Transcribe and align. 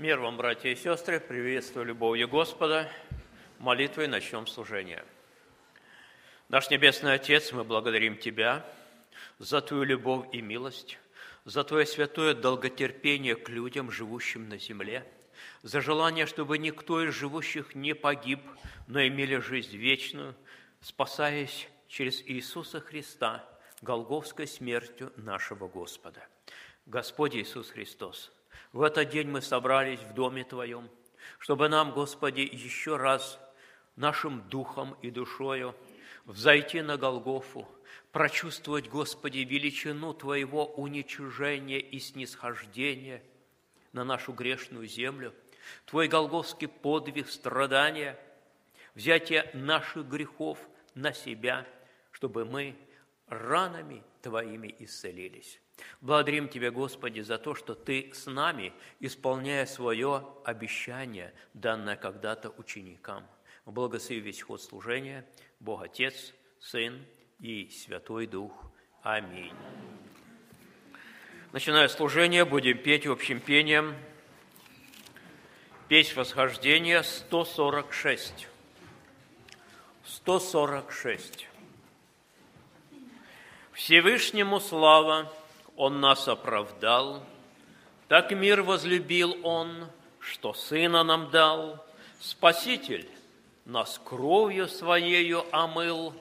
Мир 0.00 0.18
вам, 0.18 0.38
братья 0.38 0.70
и 0.70 0.76
сестры, 0.76 1.20
приветствую 1.20 1.84
любовью 1.84 2.26
Господа. 2.26 2.90
Молитвой 3.58 4.08
начнем 4.08 4.46
служение. 4.46 5.04
Наш 6.48 6.70
Небесный 6.70 7.12
Отец, 7.12 7.52
мы 7.52 7.64
благодарим 7.64 8.16
Тебя 8.16 8.64
за 9.38 9.60
Твою 9.60 9.82
любовь 9.82 10.26
и 10.32 10.40
милость, 10.40 10.98
за 11.44 11.64
Твое 11.64 11.84
святое 11.84 12.32
долготерпение 12.32 13.36
к 13.36 13.50
людям, 13.50 13.90
живущим 13.90 14.48
на 14.48 14.56
земле, 14.56 15.06
за 15.60 15.82
желание, 15.82 16.24
чтобы 16.24 16.56
никто 16.56 17.04
из 17.04 17.12
живущих 17.12 17.74
не 17.74 17.94
погиб, 17.94 18.40
но 18.86 19.06
имели 19.06 19.36
жизнь 19.36 19.76
вечную, 19.76 20.34
спасаясь 20.80 21.68
через 21.88 22.22
Иисуса 22.22 22.80
Христа, 22.80 23.44
голговской 23.82 24.46
смертью 24.46 25.12
нашего 25.16 25.68
Господа. 25.68 26.26
Господь 26.86 27.36
Иисус 27.36 27.68
Христос– 27.68 28.32
в 28.72 28.82
этот 28.82 29.10
день 29.10 29.28
мы 29.28 29.42
собрались 29.42 30.00
в 30.00 30.14
Доме 30.14 30.44
Твоем, 30.44 30.88
чтобы 31.38 31.68
нам, 31.68 31.92
Господи, 31.92 32.40
еще 32.40 32.96
раз 32.96 33.38
нашим 33.96 34.48
духом 34.48 34.96
и 35.02 35.10
душою 35.10 35.74
взойти 36.24 36.80
на 36.80 36.96
Голгофу, 36.96 37.66
прочувствовать, 38.12 38.88
Господи, 38.88 39.38
величину 39.38 40.14
Твоего 40.14 40.66
уничижения 40.66 41.80
и 41.80 41.98
снисхождения 41.98 43.22
на 43.92 44.04
нашу 44.04 44.32
грешную 44.32 44.86
землю, 44.86 45.34
Твой 45.86 46.08
голговский 46.08 46.68
подвиг 46.68 47.28
страдания, 47.28 48.18
взятие 48.94 49.50
наших 49.54 50.06
грехов 50.06 50.58
на 50.94 51.12
себя, 51.12 51.66
чтобы 52.12 52.44
мы 52.44 52.76
ранами 53.26 54.02
Твоими 54.22 54.74
исцелились. 54.78 55.60
Благодарим 56.00 56.48
Тебя, 56.48 56.70
Господи, 56.70 57.20
за 57.20 57.38
то, 57.38 57.54
что 57.54 57.74
Ты 57.74 58.10
с 58.14 58.26
нами, 58.26 58.72
исполняя 59.00 59.66
свое 59.66 60.26
обещание, 60.44 61.32
данное 61.54 61.96
когда-то 61.96 62.50
ученикам. 62.50 63.26
Благослови 63.66 64.20
весь 64.20 64.42
ход 64.42 64.62
служения, 64.62 65.26
Бог 65.60 65.82
Отец, 65.82 66.34
Сын 66.60 67.04
и 67.38 67.68
Святой 67.70 68.26
Дух. 68.26 68.52
Аминь. 69.02 69.54
Начиная 71.52 71.88
служение, 71.88 72.44
будем 72.44 72.78
петь 72.78 73.06
общим 73.06 73.40
пением 73.40 73.94
Песнь 75.90 76.14
восхождения 76.14 77.02
146. 77.02 78.46
146. 80.04 81.48
Всевышнему 83.72 84.60
слава, 84.60 85.32
он 85.80 85.98
нас 85.98 86.28
оправдал, 86.28 87.22
так 88.06 88.32
мир 88.32 88.60
возлюбил 88.60 89.34
Он, 89.42 89.86
что 90.18 90.52
Сына 90.52 91.02
нам 91.04 91.30
дал. 91.30 91.82
Спаситель 92.20 93.08
нас 93.64 93.98
кровью 94.04 94.68
Своею 94.68 95.42
омыл 95.52 96.12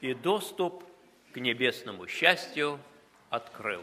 и 0.00 0.12
доступ 0.12 0.82
к 1.30 1.36
небесному 1.36 2.08
счастью 2.08 2.80
открыл. 3.30 3.82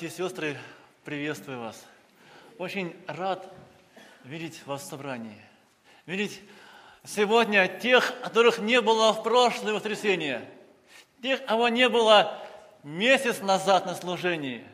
Братья 0.00 0.14
и 0.14 0.16
сестры, 0.16 0.56
приветствую 1.04 1.60
вас. 1.60 1.84
Очень 2.56 2.96
рад 3.06 3.52
видеть 4.24 4.66
вас 4.66 4.80
в 4.80 4.86
собрании. 4.86 5.38
Видеть 6.06 6.40
сегодня 7.04 7.68
тех, 7.68 8.18
которых 8.22 8.60
не 8.60 8.80
было 8.80 9.12
в 9.12 9.22
прошлое 9.22 9.74
воскресенье. 9.74 10.48
Тех, 11.20 11.44
кого 11.44 11.68
не 11.68 11.86
было 11.90 12.40
месяц 12.82 13.42
назад 13.42 13.84
на 13.84 13.94
служении. 13.94 14.66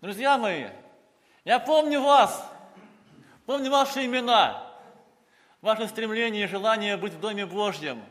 Друзья 0.00 0.38
мои, 0.38 0.68
я 1.44 1.58
помню 1.58 2.00
вас, 2.00 2.42
помню 3.44 3.70
ваши 3.70 4.06
имена, 4.06 4.66
ваше 5.60 5.88
стремление 5.88 6.44
и 6.44 6.48
желание 6.48 6.96
быть 6.96 7.12
в 7.12 7.20
Доме 7.20 7.44
Божьем. 7.44 8.02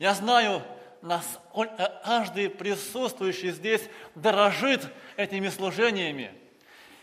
Я 0.00 0.14
знаю, 0.14 0.60
насколько 1.02 2.00
каждый 2.04 2.50
присутствующий 2.50 3.50
здесь 3.52 3.82
дорожит 4.14 4.86
этими 5.16 5.48
служениями. 5.48 6.32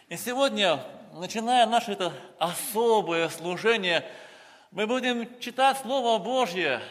И 0.09 0.17
сегодня, 0.17 0.79
начиная 1.13 1.65
наше 1.65 1.93
это 1.93 2.13
особое 2.39 3.29
служение, 3.29 4.09
мы 4.71 4.87
будем 4.87 5.39
читать 5.39 5.77
Слово 5.81 6.21
Божье. 6.21 6.81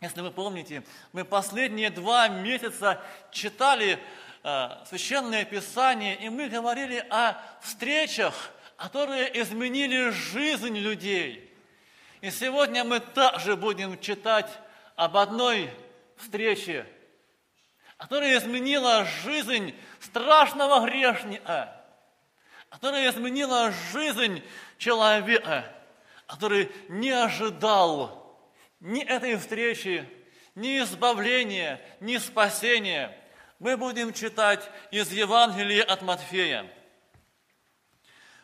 Если 0.00 0.20
вы 0.20 0.30
помните, 0.30 0.82
мы 1.12 1.24
последние 1.24 1.90
два 1.90 2.28
месяца 2.28 3.00
читали 3.30 3.98
э, 4.42 4.68
Священное 4.86 5.44
Писание, 5.44 6.16
и 6.16 6.28
мы 6.28 6.48
говорили 6.48 7.04
о 7.10 7.34
встречах, 7.60 8.50
которые 8.76 9.40
изменили 9.40 10.10
жизнь 10.10 10.76
людей. 10.76 11.52
И 12.20 12.30
сегодня 12.30 12.82
мы 12.82 12.98
также 12.98 13.56
будем 13.56 13.98
читать 14.00 14.48
об 14.96 15.16
одной 15.16 15.70
встрече, 16.22 16.86
которая 17.98 18.38
изменила 18.38 19.04
жизнь 19.04 19.74
страшного 20.00 20.86
грешника, 20.86 21.76
которая 22.68 23.10
изменила 23.10 23.70
жизнь 23.92 24.42
человека, 24.78 25.72
который 26.26 26.72
не 26.88 27.10
ожидал 27.10 28.40
ни 28.80 29.04
этой 29.04 29.36
встречи, 29.36 30.08
ни 30.54 30.78
избавления, 30.78 31.80
ни 32.00 32.16
спасения. 32.16 33.16
Мы 33.58 33.76
будем 33.76 34.12
читать 34.12 34.68
из 34.90 35.12
Евангелия 35.12 35.84
от 35.84 36.02
Матфея. 36.02 36.68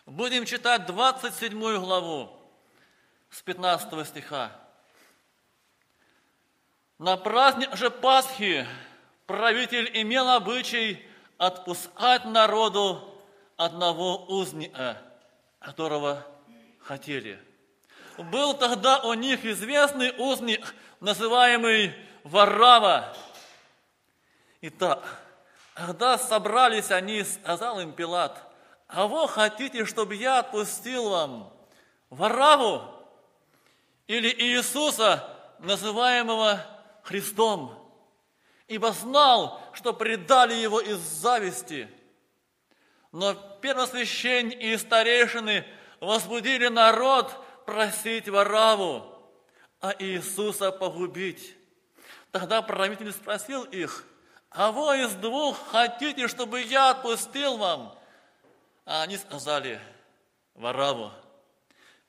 Будем 0.07 0.45
читать 0.45 0.87
27 0.87 1.59
главу 1.81 2.31
с 3.31 3.43
15 3.43 4.07
стиха. 4.07 4.53
На 6.99 7.17
праздник 7.17 7.77
же 7.77 7.91
Пасхи 7.91 8.67
правитель 9.27 9.89
имел 9.95 10.29
обычай 10.31 11.01
отпускать 11.37 12.25
народу 12.25 13.23
одного 13.57 14.25
узника, 14.27 15.01
которого 15.61 16.27
хотели. 16.81 17.41
Был 18.17 18.53
тогда 18.55 18.99
у 18.99 19.15
них 19.15 19.45
известный 19.45 20.13
узник, 20.19 20.75
называемый 20.99 21.95
Варрава. 22.25 23.15
Итак, 24.61 25.23
когда 25.75 26.19
собрались 26.19 26.91
они, 26.91 27.23
сказал 27.23 27.79
им 27.79 27.93
Пилат, 27.93 28.43
а 28.89 29.07
вы 29.07 29.29
хотите, 29.29 29.85
чтобы 29.85 30.17
я 30.17 30.41
отпустил 30.41 31.11
вам 31.11 31.53
Варраву 32.11 32.83
или 34.09 34.29
Иисуса, 34.31 35.33
называемого 35.61 36.61
Христом, 37.09 37.75
ибо 38.67 38.93
знал, 38.93 39.63
что 39.73 39.95
предали 39.95 40.53
его 40.53 40.79
из 40.79 40.99
зависти. 40.99 41.89
Но 43.13 43.33
первосвященники 43.63 44.57
и 44.57 44.77
старейшины 44.77 45.65
возбудили 46.01 46.69
народ 46.69 47.35
просить 47.65 48.29
Вараву, 48.29 49.07
а 49.81 49.95
Иисуса 49.99 50.71
погубить. 50.71 51.57
Тогда 52.31 52.61
правитель 52.61 53.11
спросил 53.13 53.65
их, 53.65 54.05
вы 54.55 55.03
из 55.03 55.15
двух 55.15 55.57
хотите, 55.71 56.29
чтобы 56.29 56.61
я 56.61 56.91
отпустил 56.91 57.57
вам? 57.57 57.99
А 58.85 59.01
они 59.01 59.17
сказали, 59.17 59.81
Вараву. 60.53 61.11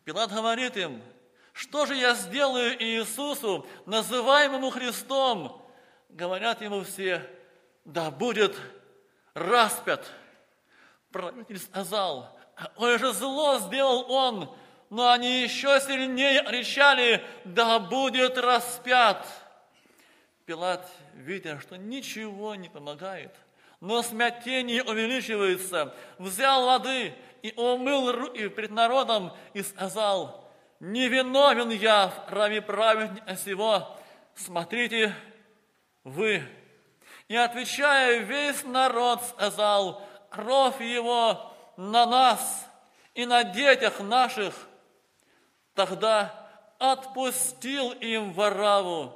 Пилат 0.04 0.30
говорит 0.30 0.76
им, 0.76 1.02
что 1.60 1.86
же 1.86 1.94
я 1.96 2.14
сделаю 2.14 2.82
Иисусу, 2.82 3.68
называемому 3.86 4.70
Христом? 4.70 5.62
Говорят 6.08 6.62
ему 6.62 6.86
все, 6.86 7.22
да 7.84 8.12
будет 8.12 8.56
распят. 9.34 10.10
Правитель 11.12 11.60
сказал, 11.60 12.34
ой 12.78 12.98
же 12.98 13.12
зло 13.12 13.60
сделал 13.60 14.10
он, 14.10 14.56
но 14.90 15.12
они 15.12 15.42
еще 15.42 15.82
сильнее 15.82 16.46
кричали, 16.46 17.22
да 17.44 17.80
будет 17.80 18.38
распят. 18.38 19.28
Пилат, 20.46 20.90
видя, 21.14 21.60
что 21.60 21.76
ничего 21.76 22.56
не 22.56 22.70
помогает, 22.70 23.36
но 23.82 24.02
смятение 24.02 24.82
увеличивается, 24.82 25.94
взял 26.20 26.68
воды 26.68 27.14
и 27.42 27.54
умыл 27.58 28.14
руки 28.14 28.48
перед 28.48 28.72
народом 28.72 29.34
и 29.54 29.62
сказал, 29.62 30.49
не 30.80 31.10
виновен 31.10 31.70
я 31.70 32.08
в 32.08 32.26
крови 32.26 32.60
праведника 32.60 33.36
сего, 33.36 33.98
смотрите 34.36 35.14
вы. 36.04 36.44
И 37.28 37.36
отвечая, 37.36 38.20
весь 38.20 38.64
народ 38.64 39.22
сказал, 39.24 40.08
кровь 40.30 40.82
его 40.82 41.54
на 41.78 42.06
нас 42.06 42.66
и 43.14 43.26
на 43.26 43.44
детях 43.44 44.00
наших. 44.00 44.54
Тогда 45.76 46.50
отпустил 46.80 47.92
им 47.92 48.34
Вараву, 48.34 49.14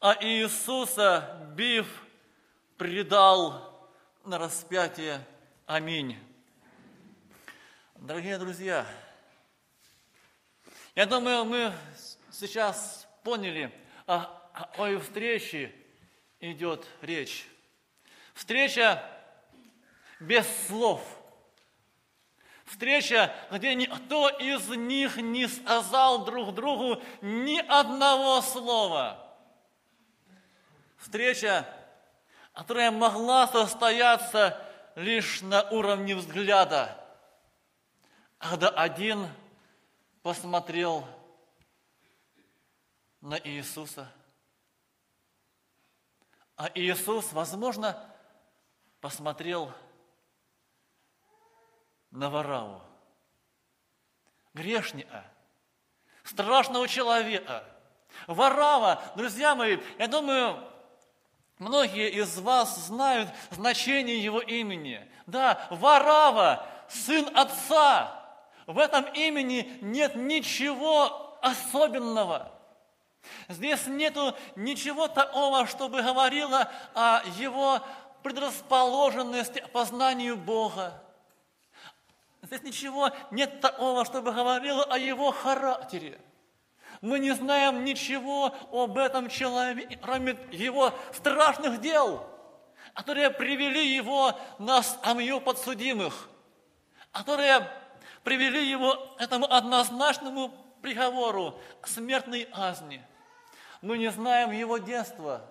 а 0.00 0.16
Иисуса, 0.20 1.38
бив, 1.54 1.86
предал 2.76 3.88
на 4.24 4.38
распятие. 4.38 5.24
Аминь. 5.66 6.18
Дорогие 7.96 8.38
друзья, 8.38 8.86
я 11.00 11.06
думаю, 11.06 11.46
мы 11.46 11.72
сейчас 12.30 13.08
поняли, 13.24 13.72
о 14.06 14.26
какой 14.52 15.00
встрече 15.00 15.74
идет 16.40 16.86
речь. 17.00 17.48
Встреча 18.34 19.02
без 20.20 20.46
слов. 20.66 21.00
Встреча, 22.66 23.34
где 23.50 23.74
никто 23.74 24.28
из 24.28 24.68
них 24.68 25.16
не 25.16 25.48
сказал 25.48 26.26
друг 26.26 26.54
другу 26.54 27.02
ни 27.22 27.58
одного 27.66 28.42
слова. 28.42 29.26
Встреча, 30.98 31.66
которая 32.52 32.90
могла 32.90 33.46
состояться 33.46 34.60
лишь 34.96 35.40
на 35.40 35.62
уровне 35.70 36.14
взгляда, 36.14 37.02
когда 38.38 38.68
один– 38.68 39.26
посмотрел 40.22 41.06
на 43.20 43.38
Иисуса. 43.38 44.10
А 46.56 46.70
Иисус, 46.74 47.32
возможно, 47.32 47.96
посмотрел 49.00 49.72
на 52.10 52.28
Вараву, 52.28 52.82
грешника, 54.52 55.24
страшного 56.22 56.86
человека. 56.86 57.64
Варава, 58.26 59.02
друзья 59.16 59.54
мои, 59.54 59.78
я 59.98 60.08
думаю, 60.08 60.62
многие 61.58 62.10
из 62.10 62.38
вас 62.40 62.76
знают 62.86 63.30
значение 63.50 64.22
его 64.22 64.40
имени. 64.40 65.08
Да, 65.26 65.66
Варава, 65.70 66.66
сын 66.88 67.34
отца, 67.36 68.19
в 68.72 68.78
этом 68.78 69.04
имени 69.14 69.78
нет 69.80 70.14
ничего 70.14 71.38
особенного. 71.42 72.50
Здесь 73.48 73.86
нету 73.86 74.34
ничего 74.56 75.08
такого, 75.08 75.66
чтобы 75.66 76.02
говорило 76.02 76.70
о 76.94 77.22
его 77.38 77.80
предрасположенности 78.22 79.60
к 79.60 79.70
познанию 79.70 80.36
Бога. 80.36 81.02
Здесь 82.42 82.62
ничего 82.62 83.10
нет 83.30 83.60
такого, 83.60 84.04
чтобы 84.04 84.32
говорило 84.32 84.84
о 84.84 84.98
его 84.98 85.30
характере. 85.32 86.18
Мы 87.00 87.18
не 87.18 87.32
знаем 87.32 87.84
ничего 87.84 88.54
об 88.72 88.98
этом 88.98 89.28
человеке, 89.28 89.98
кроме 90.00 90.36
его 90.50 90.92
страшных 91.12 91.80
дел, 91.80 92.26
которые 92.94 93.30
привели 93.30 93.94
его 93.94 94.38
на 94.58 94.82
скамью 94.82 95.40
подсудимых, 95.40 96.28
которые 97.12 97.70
привели 98.30 98.64
его 98.64 98.94
к 98.94 99.20
этому 99.20 99.52
однозначному 99.52 100.52
приговору, 100.82 101.58
смертной 101.84 102.44
казни. 102.44 103.04
Мы 103.82 103.98
не 103.98 104.08
знаем 104.12 104.52
его 104.52 104.78
детства, 104.78 105.44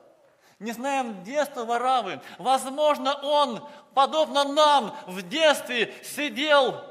не 0.59 0.71
знаем 0.71 1.21
детства 1.25 1.65
Варавы. 1.65 2.21
Возможно, 2.37 3.15
он, 3.15 3.67
подобно 3.93 4.45
нам, 4.45 4.95
в 5.07 5.21
детстве 5.23 5.93
сидел 6.05 6.81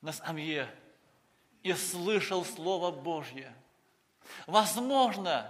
на 0.00 0.12
скамье 0.12 0.68
и 1.62 1.72
слышал 1.72 2.44
Слово 2.44 2.90
Божье. 2.90 3.54
Возможно, 4.48 5.48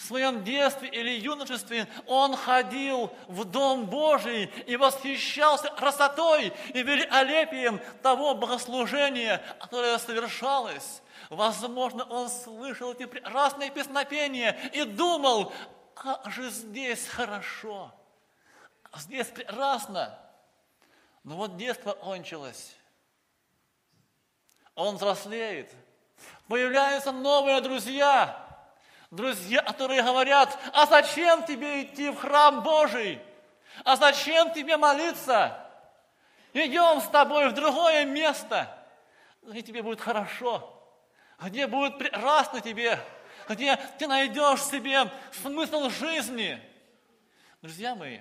в 0.00 0.04
своем 0.06 0.42
детстве 0.44 0.88
или 0.88 1.10
юношестве 1.10 1.86
он 2.06 2.34
ходил 2.34 3.12
в 3.28 3.44
Дом 3.44 3.84
Божий 3.84 4.44
и 4.66 4.76
восхищался 4.76 5.68
красотой 5.68 6.54
и 6.72 6.82
великолепием 6.82 7.78
того 8.02 8.34
богослужения, 8.34 9.42
которое 9.60 9.98
совершалось. 9.98 11.02
Возможно, 11.28 12.04
он 12.04 12.30
слышал 12.30 12.92
эти 12.92 13.04
прекрасные 13.04 13.70
песнопения 13.70 14.52
и 14.72 14.84
думал, 14.84 15.52
как 15.94 16.30
же 16.30 16.48
здесь 16.48 17.06
хорошо, 17.06 17.92
здесь 18.96 19.26
прекрасно. 19.26 20.18
Но 21.24 21.36
вот 21.36 21.58
детство 21.58 21.92
кончилось. 21.92 22.74
Он 24.74 24.96
взрослеет. 24.96 25.70
Появляются 26.48 27.12
новые 27.12 27.60
друзья. 27.60 28.49
Друзья, 29.10 29.62
которые 29.62 30.02
говорят, 30.02 30.56
а 30.72 30.86
зачем 30.86 31.44
тебе 31.44 31.82
идти 31.82 32.10
в 32.10 32.16
храм 32.16 32.62
Божий? 32.62 33.20
А 33.84 33.96
зачем 33.96 34.52
тебе 34.52 34.76
молиться? 34.76 35.66
Идем 36.52 37.00
с 37.00 37.08
тобой 37.08 37.48
в 37.48 37.54
другое 37.54 38.04
место, 38.04 38.76
где 39.42 39.62
тебе 39.62 39.82
будет 39.82 40.00
хорошо, 40.00 40.80
где 41.40 41.66
будет 41.66 41.98
прекрасно 41.98 42.60
тебе, 42.60 43.00
где 43.48 43.76
ты 43.98 44.06
найдешь 44.06 44.62
себе 44.62 45.10
смысл 45.42 45.88
жизни. 45.90 46.60
Друзья 47.62 47.94
мои, 47.96 48.20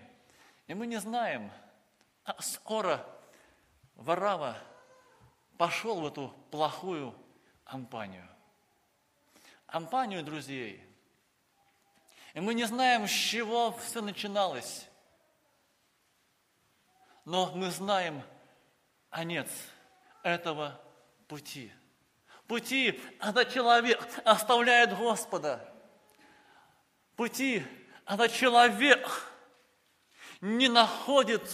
и 0.68 0.74
мы 0.74 0.88
не 0.88 0.98
знаем, 0.98 1.52
а 2.26 2.42
скоро 2.42 3.06
Варава 3.96 4.58
пошел 5.58 6.02
в 6.02 6.08
эту 6.08 6.34
плохую 6.50 7.14
компанию. 7.64 8.28
Компанию 9.72 10.24
друзей. 10.24 10.84
И 12.34 12.40
мы 12.40 12.54
не 12.54 12.66
знаем, 12.66 13.08
с 13.08 13.12
чего 13.12 13.72
все 13.78 14.02
начиналось. 14.02 14.88
Но 17.26 17.52
мы 17.56 17.70
знаем 17.72 18.24
конец 19.10 19.50
этого 20.24 20.80
пути– 21.28 21.72
пути, 22.50 23.00
когда 23.20 23.46
человек 23.46 24.04
оставляет 24.26 24.98
Господа, 24.98 25.72
пути, 27.16 27.64
когда 28.06 28.28
человек 28.28 29.32
не 30.42 30.68
находит 30.68 31.48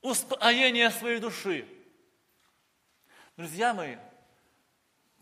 успокоения 0.00 0.88
своей 0.88 1.20
души. 1.20 1.68
Друзья 3.36 3.74
мои, 3.74 3.98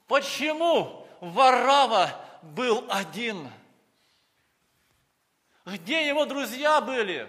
почему 0.06 1.08
Варава 1.20 2.10
был 2.42 2.84
один? 2.88 3.50
Где 5.64 6.08
его 6.08 6.24
друзья 6.24 6.80
были? 6.80 7.28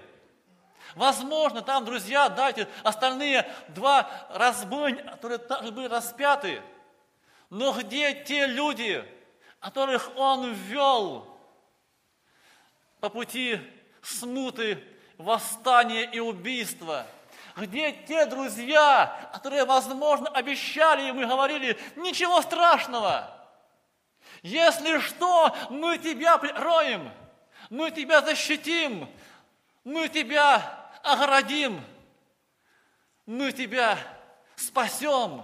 Возможно, 0.96 1.62
там 1.62 1.86
друзья, 1.86 2.28
дайте 2.30 2.68
остальные 2.84 3.50
два 3.70 4.10
разбойника, 4.32 5.12
которые 5.12 5.38
также 5.38 5.72
были 5.72 5.88
распяты– 5.88 6.62
но 7.52 7.74
где 7.74 8.14
те 8.14 8.48
люди, 8.48 9.04
которых 9.60 10.10
он 10.16 10.54
ввел 10.54 11.28
по 13.02 13.10
пути 13.10 13.60
смуты, 14.02 14.82
восстания 15.18 16.10
и 16.10 16.20
убийства? 16.20 17.06
Где 17.58 17.92
те 17.92 18.26
друзья, 18.26 19.30
которые, 19.34 19.66
возможно, 19.66 20.30
обещали 20.30 21.02
ему 21.02 21.24
и 21.24 21.26
говорили, 21.26 21.78
ничего 21.98 22.42
страшного, 22.42 23.30
если 24.42 25.00
что, 25.00 25.56
мы 25.70 25.98
тебя 25.98 26.38
прикроем, 26.38 27.12
мы 27.70 27.92
тебя 27.92 28.22
защитим, 28.22 29.10
мы 29.84 30.10
тебя 30.10 30.90
оградим, 31.04 31.84
мы 33.26 33.52
тебя 33.52 33.98
спасем 34.56 35.44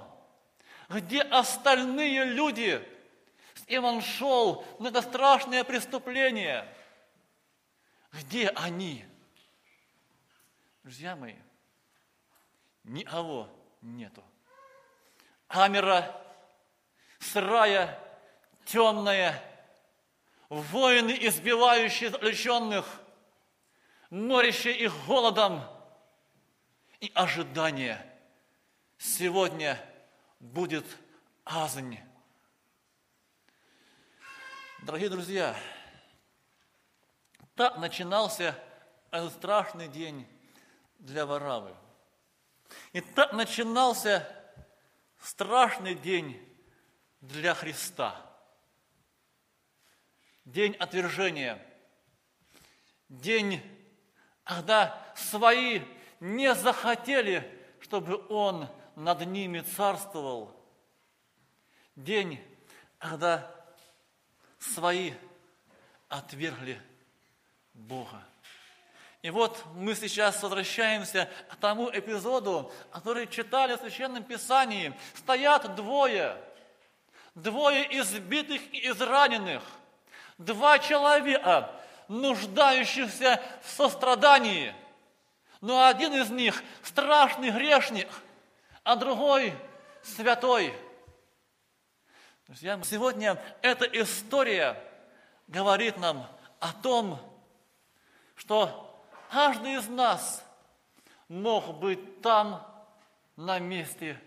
где 0.90 1.22
остальные 1.22 2.26
люди? 2.26 2.88
С 3.56 3.78
он 3.78 4.02
шел 4.02 4.66
на 4.80 4.88
это 4.88 5.02
страшное 5.02 5.64
преступление? 5.64 6.68
Где 8.14 8.50
они? 8.50 9.06
Друзья 10.84 11.16
мои, 11.16 11.36
никого 12.84 13.50
нету. 13.82 14.24
Камера 15.48 16.16
сырая, 17.20 18.00
темная, 18.68 19.42
воины, 20.50 21.18
избивающие 21.20 22.10
заключенных, 22.10 22.86
морящие 24.10 24.78
их 24.78 24.94
голодом 25.08 25.64
и 27.00 27.12
ожидание. 27.16 28.00
Сегодня– 28.98 29.80
будет 30.40 30.86
азань. 31.46 32.00
Дорогие 34.84 35.10
друзья, 35.10 35.56
так 37.56 37.78
начинался 37.78 38.56
этот 39.12 39.34
страшный 39.34 39.88
день 39.88 40.28
для 41.00 41.26
Варавы. 41.26 41.76
И 42.94 43.02
так 43.02 43.34
начинался 43.34 44.28
страшный 45.20 45.96
день 45.96 46.40
для 47.22 47.54
Христа. 47.54 48.24
День 50.48 50.78
отвержения. 50.80 51.62
День, 53.10 53.62
когда 54.46 54.98
свои 55.14 55.82
не 56.22 56.56
захотели, 56.56 57.44
чтобы 57.82 58.26
Он 58.30 58.70
над 58.96 59.28
ними 59.28 59.60
царствовал. 59.60 60.56
День, 61.98 62.40
когда 62.98 63.54
свои 64.58 65.12
отвергли 66.08 66.82
Бога. 67.74 68.24
И 69.22 69.30
вот 69.30 69.62
мы 69.74 69.96
сейчас 69.96 70.42
возвращаемся 70.42 71.30
к 71.50 71.58
тому 71.58 71.90
эпизоду, 71.90 72.72
который 72.92 73.28
читали 73.28 73.76
в 73.76 73.82
Священном 73.82 74.24
Писании. 74.24 74.98
Стоят 75.14 75.76
двое, 75.76 76.42
двое 77.36 77.84
избитых 78.00 78.62
и 78.74 78.88
израненных, 78.88 79.62
два 80.38 80.80
человека, 80.80 81.72
нуждающихся 82.08 83.42
в 83.64 83.70
сострадании. 83.70 84.74
Но 85.62 85.86
один 85.86 86.14
из 86.14 86.30
них 86.30 86.64
страшный 86.84 87.52
грешник– 87.52 88.08
а 88.88 88.96
другой 88.96 89.54
святой. 90.02 90.74
Друзья, 92.46 92.80
сегодня 92.86 93.38
эта 93.62 93.84
история 93.84 94.82
говорит 95.50 95.98
нам 95.98 96.26
о 96.62 96.72
том, 96.72 97.20
что 98.36 99.06
каждый 99.30 99.74
из 99.74 99.90
нас 99.90 100.42
мог 101.28 101.80
быть 101.80 102.22
там, 102.22 102.66
на 103.36 103.60
месте 103.60 104.18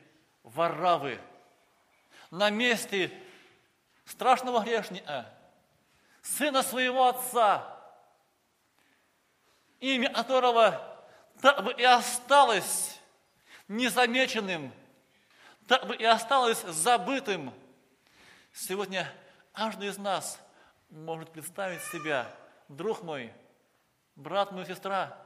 Варавы, 0.43 1.19
на 2.31 2.51
месте 2.51 3.11
страшного 4.05 4.61
грешника, 4.61 5.33
сына 6.37 6.63
своего 6.63 7.09
отца, 7.09 7.67
имя 9.81 10.13
которого 10.13 10.87
так 11.41 11.65
бы 11.65 11.73
и 11.73 11.83
осталось 11.83 12.99
незамеченным, 13.69 14.73
так 15.67 15.87
бы 15.87 15.97
и 15.97 16.05
осталось 16.05 16.61
забытым. 16.63 17.53
Сегодня 18.53 19.11
каждый 19.53 19.89
из 19.89 19.99
нас 19.99 20.39
может 20.91 21.31
представить 21.31 21.83
себя, 21.85 22.33
друг 22.69 23.03
мой, 23.03 23.33
брат 24.17 24.53
мой, 24.53 24.67
сестра, 24.67 25.17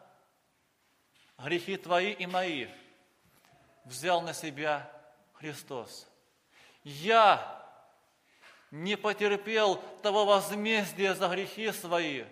грехи 1.38 1.76
твои 1.76 2.12
и 2.12 2.26
мои 2.26 2.68
взял 3.84 4.20
на 4.20 4.32
себя 4.32 4.90
Христос. 5.34 6.06
Я 6.82 7.63
не 8.74 8.96
потерпел 8.96 9.76
того 10.02 10.24
возмездия 10.24 11.14
за 11.14 11.28
грехи 11.28 11.70
свои, 11.72 12.24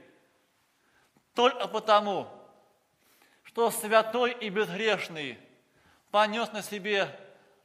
только 1.34 1.68
потому, 1.68 2.28
что 3.44 3.70
святой 3.70 4.32
и 4.32 4.48
безгрешный– 4.48 5.38
понес 6.10 6.52
на 6.52 6.60
себе 6.62 7.08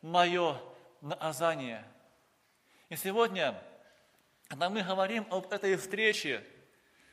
мое 0.02 0.58
наказание. 1.02 1.84
И 2.88 2.96
сегодня, 2.96 3.62
когда 4.48 4.70
мы 4.70 4.84
говорим 4.84 5.28
об 5.30 5.52
этой 5.52 5.76
встрече, 5.76 6.44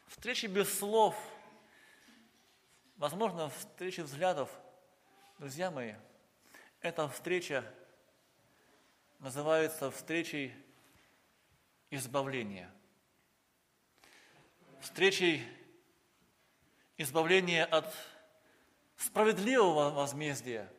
Встречи 0.07 0.47
без 0.47 0.79
слов, 0.79 1.17
возможно, 2.99 3.49
встречи 3.49 4.01
взглядов, 4.01 4.51
друзья 5.39 5.71
мои, 5.71 5.95
эта 6.83 7.09
встреча 7.09 7.65
называется 9.19 9.91
встречей 9.91 10.55
избавления. 11.91 12.71
Встречей 14.81 15.47
избавления 16.97 17.65
от 17.65 17.93
справедливого 18.97 19.91
возмездия 19.91 20.71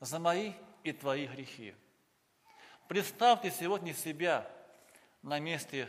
за 0.00 0.18
мои 0.18 0.52
и 0.84 0.92
твои 0.92 1.26
грехи. 1.26 1.74
Представьте 2.88 3.50
сегодня 3.50 3.92
себя 3.94 4.48
на 5.22 5.38
месте 5.40 5.88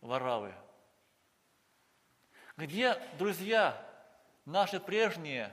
Варавы. 0.00 0.54
Где 2.56 3.00
друзья 3.18 3.82
наши 4.44 4.78
прежние, 4.78 5.52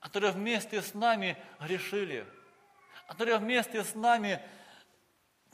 которые 0.00 0.32
вместе 0.32 0.82
с 0.82 0.94
нами 0.94 1.36
грешили, 1.58 2.26
которые 3.06 3.38
вместе 3.38 3.82
с 3.82 3.94
нами 3.94 4.42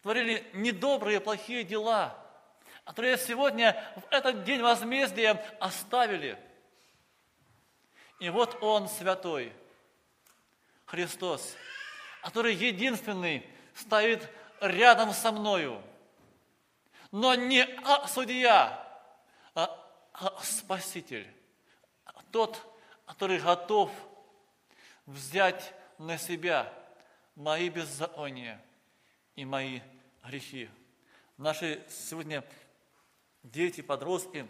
творили 0.04 0.46
недобрые, 0.52 1.18
плохие 1.18 1.64
дела, 1.64 2.14
которые 2.84 3.16
сегодня 3.16 3.82
в 3.96 4.12
этот 4.12 4.44
день 4.44 4.60
возмездия 4.60 5.42
оставили. 5.58 6.38
И 8.20 8.28
вот 8.28 8.62
Он, 8.62 8.86
святой, 8.86 9.50
Христос, 10.84 11.56
который 12.20 12.54
единственный 12.54 13.48
стоит 13.74 14.28
рядом 14.60 15.14
со 15.14 15.32
мною, 15.32 15.80
но 17.10 17.34
не 17.34 17.62
а, 17.62 18.06
судья, 18.06 18.86
а, 19.54 19.88
а 20.12 20.38
Спаситель, 20.42 21.26
тот, 22.30 22.60
который 23.06 23.38
готов 23.38 23.90
взять 25.06 25.72
на 25.96 26.18
себя 26.18 26.70
мои 27.36 27.70
беззакония 27.70 28.60
и 29.34 29.46
мои 29.46 29.80
грехи. 30.24 30.70
Наши 31.36 31.84
сегодня 31.88 32.44
дети, 33.42 33.80
подростки 33.80 34.46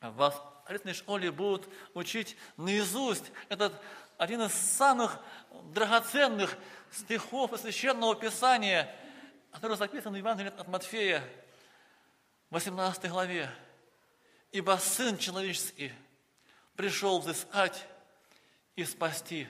в 0.00 0.12
воскресной 0.12 0.94
школе 0.94 1.32
будут 1.32 1.68
учить 1.94 2.36
наизусть 2.56 3.32
этот 3.48 3.72
один 4.18 4.42
из 4.42 4.52
самых 4.52 5.18
драгоценных 5.72 6.56
стихов 6.92 7.52
из 7.52 7.62
Священного 7.62 8.14
Писания, 8.14 8.94
который 9.50 9.76
записан 9.76 10.12
в 10.12 10.16
Евангелии 10.16 10.52
от 10.56 10.68
Матфея, 10.68 11.22
18 12.50 13.10
главе. 13.10 13.50
«Ибо 14.52 14.78
Сын 14.80 15.18
Человеческий 15.18 15.92
пришел 16.76 17.18
взыскать 17.18 17.84
и 18.76 18.84
спасти 18.84 19.48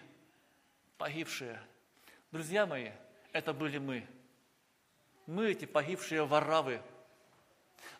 погибшие». 0.96 1.61
Друзья 2.30 2.64
мои, 2.64 2.90
это 3.33 3.52
были 3.52 3.76
мы. 3.76 4.07
Мы, 5.26 5.50
эти 5.52 5.64
погибшие 5.64 6.24
воравы. 6.24 6.80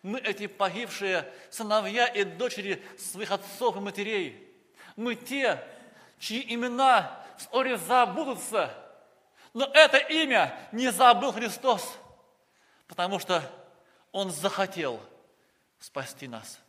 Мы, 0.03 0.19
эти 0.19 0.47
погибшие 0.47 1.33
сыновья 1.51 2.07
и 2.07 2.25
дочери 2.25 2.83
своих 2.99 3.31
отцов 3.31 3.77
и 3.77 3.81
матерей. 3.81 4.49
Мы 4.97 5.15
те, 5.15 5.63
чьи 6.19 6.55
имена 6.55 7.25
вскоре 7.39 7.77
забудутся. 7.79 8.73
Но 9.55 9.65
это 9.73 9.99
имя 9.99 10.59
не 10.73 10.91
забыл 10.91 11.33
Христос, 11.33 11.99
потому 12.87 13.19
что 13.19 13.43
Он 14.13 14.31
захотел 14.31 15.01
спасти 15.79 16.29
нас. 16.29 16.61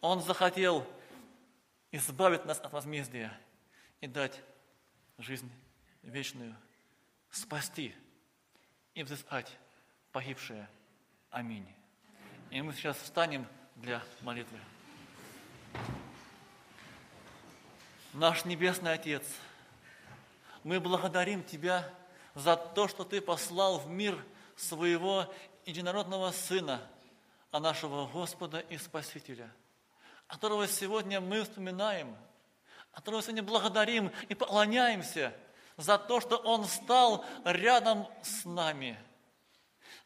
Он 0.00 0.20
захотел 0.20 0.86
избавить 1.92 2.44
нас 2.44 2.58
от 2.60 2.72
возмездия 2.72 3.32
и 4.00 4.06
дать 4.06 4.40
жизнь 5.18 5.50
вечную, 6.02 6.56
спасти 7.30 7.94
и 8.94 9.02
взыскать 9.02 9.56
погибшие. 10.14 10.68
Аминь. 11.30 11.66
И 12.50 12.62
мы 12.62 12.72
сейчас 12.72 12.96
встанем 12.98 13.48
для 13.74 14.00
молитвы. 14.20 14.60
Наш 18.12 18.44
Небесный 18.44 18.92
Отец, 18.92 19.24
мы 20.62 20.78
благодарим 20.78 21.42
Тебя 21.42 21.92
за 22.36 22.54
то, 22.54 22.86
что 22.86 23.02
Ты 23.02 23.20
послал 23.20 23.80
в 23.80 23.90
мир 23.90 24.24
своего 24.54 25.26
единородного 25.66 26.30
Сына, 26.30 26.80
а 27.50 27.58
нашего 27.58 28.06
Господа 28.06 28.60
и 28.60 28.78
Спасителя, 28.78 29.50
которого 30.28 30.68
сегодня 30.68 31.20
мы 31.20 31.42
вспоминаем, 31.42 32.16
которого 32.92 33.20
сегодня 33.20 33.42
благодарим 33.42 34.12
и 34.28 34.36
поклоняемся 34.36 35.34
за 35.76 35.98
то, 35.98 36.20
что 36.20 36.36
Он 36.36 36.66
стал 36.66 37.24
рядом 37.44 38.06
с 38.22 38.44
нами, 38.44 38.96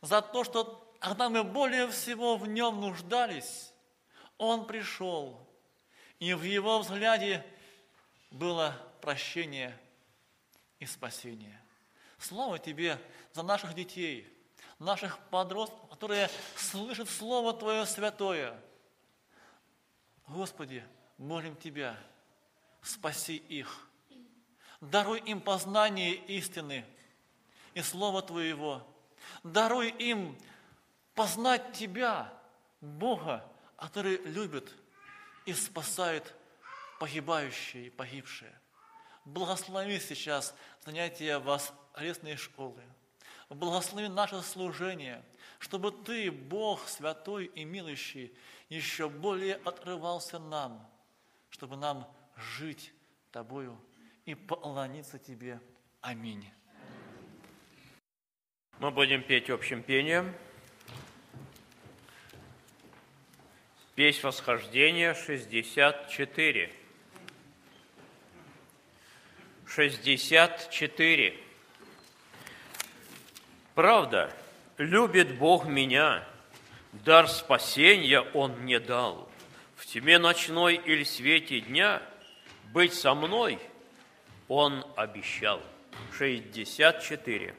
за 0.00 0.22
то, 0.22 0.44
что 0.44 0.94
когда 0.98 1.28
мы 1.28 1.44
более 1.44 1.88
всего 1.88 2.36
в 2.36 2.46
Нем 2.48 2.80
нуждались, 2.80 3.72
Он 4.36 4.66
пришел, 4.66 5.38
и 6.18 6.34
в 6.34 6.42
Его 6.42 6.78
взгляде– 6.78 7.44
было 8.30 8.76
прощение 9.00 9.78
и 10.78 10.86
спасение. 10.86 11.60
Слава 12.18 12.58
Тебе 12.58 13.00
за 13.32 13.42
наших 13.42 13.74
детей, 13.74 14.26
наших 14.78 15.18
подростков, 15.30 15.88
которые 15.90 16.30
слышат 16.56 17.08
Слово 17.08 17.52
Твое 17.52 17.86
святое. 17.86 18.58
Господи, 20.26 20.84
молим 21.16 21.56
Тебя, 21.56 21.96
спаси 22.82 23.36
их. 23.36 23.88
Даруй 24.80 25.20
им 25.20 25.40
познание 25.40 26.14
истины 26.14 26.84
и 27.74 27.80
Слова 27.80 28.22
Твоего. 28.22 28.86
Даруй 29.42 29.88
им 29.88 30.38
познать 31.14 31.72
Тебя, 31.72 32.32
Бога, 32.80 33.44
который 33.76 34.18
любит 34.18 34.74
и 35.46 35.52
спасает 35.52 36.34
погибающие 36.98 37.86
и 37.86 37.90
погибшие. 37.90 38.54
Благослови 39.24 39.98
сейчас 40.00 40.54
занятия 40.84 41.38
воскресной 41.38 42.36
школы. 42.36 42.82
Благослови 43.48 44.08
наше 44.08 44.42
служение, 44.42 45.24
чтобы 45.58 45.92
Ты, 45.92 46.30
Бог 46.30 46.86
святой 46.88 47.46
и 47.46 47.64
милующий, 47.64 48.36
еще 48.68 49.08
более 49.08 49.56
отрывался 49.56 50.38
нам, 50.38 50.86
чтобы 51.50 51.76
нам 51.76 52.06
жить 52.36 52.92
Тобою 53.32 53.80
и 54.24 54.34
поклониться 54.34 55.18
Тебе. 55.18 55.60
Аминь. 56.00 56.52
Мы 58.80 58.92
будем 58.92 59.22
петь 59.22 59.50
общим 59.50 59.82
пением. 59.82 60.32
Песнь 63.96 64.20
восхождения 64.22 65.14
64. 65.14 66.72
64. 69.66 71.40
Правда, 73.74 74.32
любит 74.76 75.36
Бог 75.38 75.66
меня, 75.66 76.24
дар 76.92 77.26
спасения 77.26 78.20
Он 78.20 78.52
мне 78.60 78.78
дал. 78.78 79.28
В 79.74 79.86
тьме 79.86 80.20
ночной 80.20 80.76
или 80.76 81.02
свете 81.02 81.62
дня 81.62 82.00
быть 82.72 82.94
со 82.94 83.14
мной 83.14 83.58
Он 84.46 84.86
обещал. 84.94 85.60
64. 86.16 87.56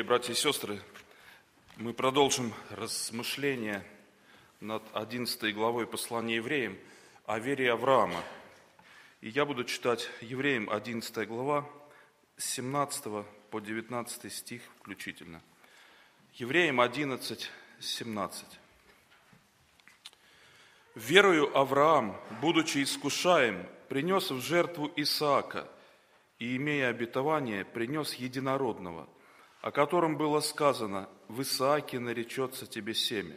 Дорогие 0.00 0.16
братья 0.16 0.32
и 0.32 0.36
сестры, 0.36 0.80
мы 1.76 1.92
продолжим 1.92 2.54
размышления 2.70 3.84
над 4.58 4.82
11 4.94 5.54
главой 5.54 5.86
послания 5.86 6.36
евреям 6.36 6.78
о 7.26 7.38
вере 7.38 7.70
Авраама. 7.70 8.22
И 9.20 9.28
я 9.28 9.44
буду 9.44 9.64
читать 9.64 10.08
евреям 10.22 10.70
11 10.70 11.28
глава, 11.28 11.68
с 12.38 12.46
17 12.46 13.26
по 13.50 13.60
19 13.60 14.32
стих 14.32 14.62
включительно. 14.78 15.42
Евреям 16.32 16.80
11, 16.80 17.50
17. 17.78 18.46
«Верою 20.94 21.54
Авраам, 21.54 22.18
будучи 22.40 22.82
искушаем, 22.84 23.66
принес 23.90 24.30
в 24.30 24.40
жертву 24.40 24.90
Исаака, 24.96 25.68
и, 26.38 26.56
имея 26.56 26.88
обетование, 26.88 27.66
принес 27.66 28.14
единородного, 28.14 29.06
о 29.60 29.70
котором 29.70 30.16
было 30.16 30.40
сказано, 30.40 31.08
в 31.28 31.42
Исааке 31.42 31.98
наречется 31.98 32.66
тебе 32.66 32.94
семя. 32.94 33.36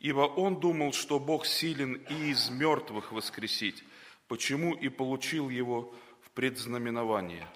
Ибо 0.00 0.20
он 0.20 0.60
думал, 0.60 0.92
что 0.92 1.18
Бог 1.18 1.44
силен 1.44 1.94
и 2.08 2.30
из 2.30 2.50
мертвых 2.50 3.12
воскресить, 3.12 3.82
почему 4.28 4.74
и 4.74 4.88
получил 4.88 5.48
его 5.48 5.92
в 6.22 6.30
предзнаменование. 6.30 7.46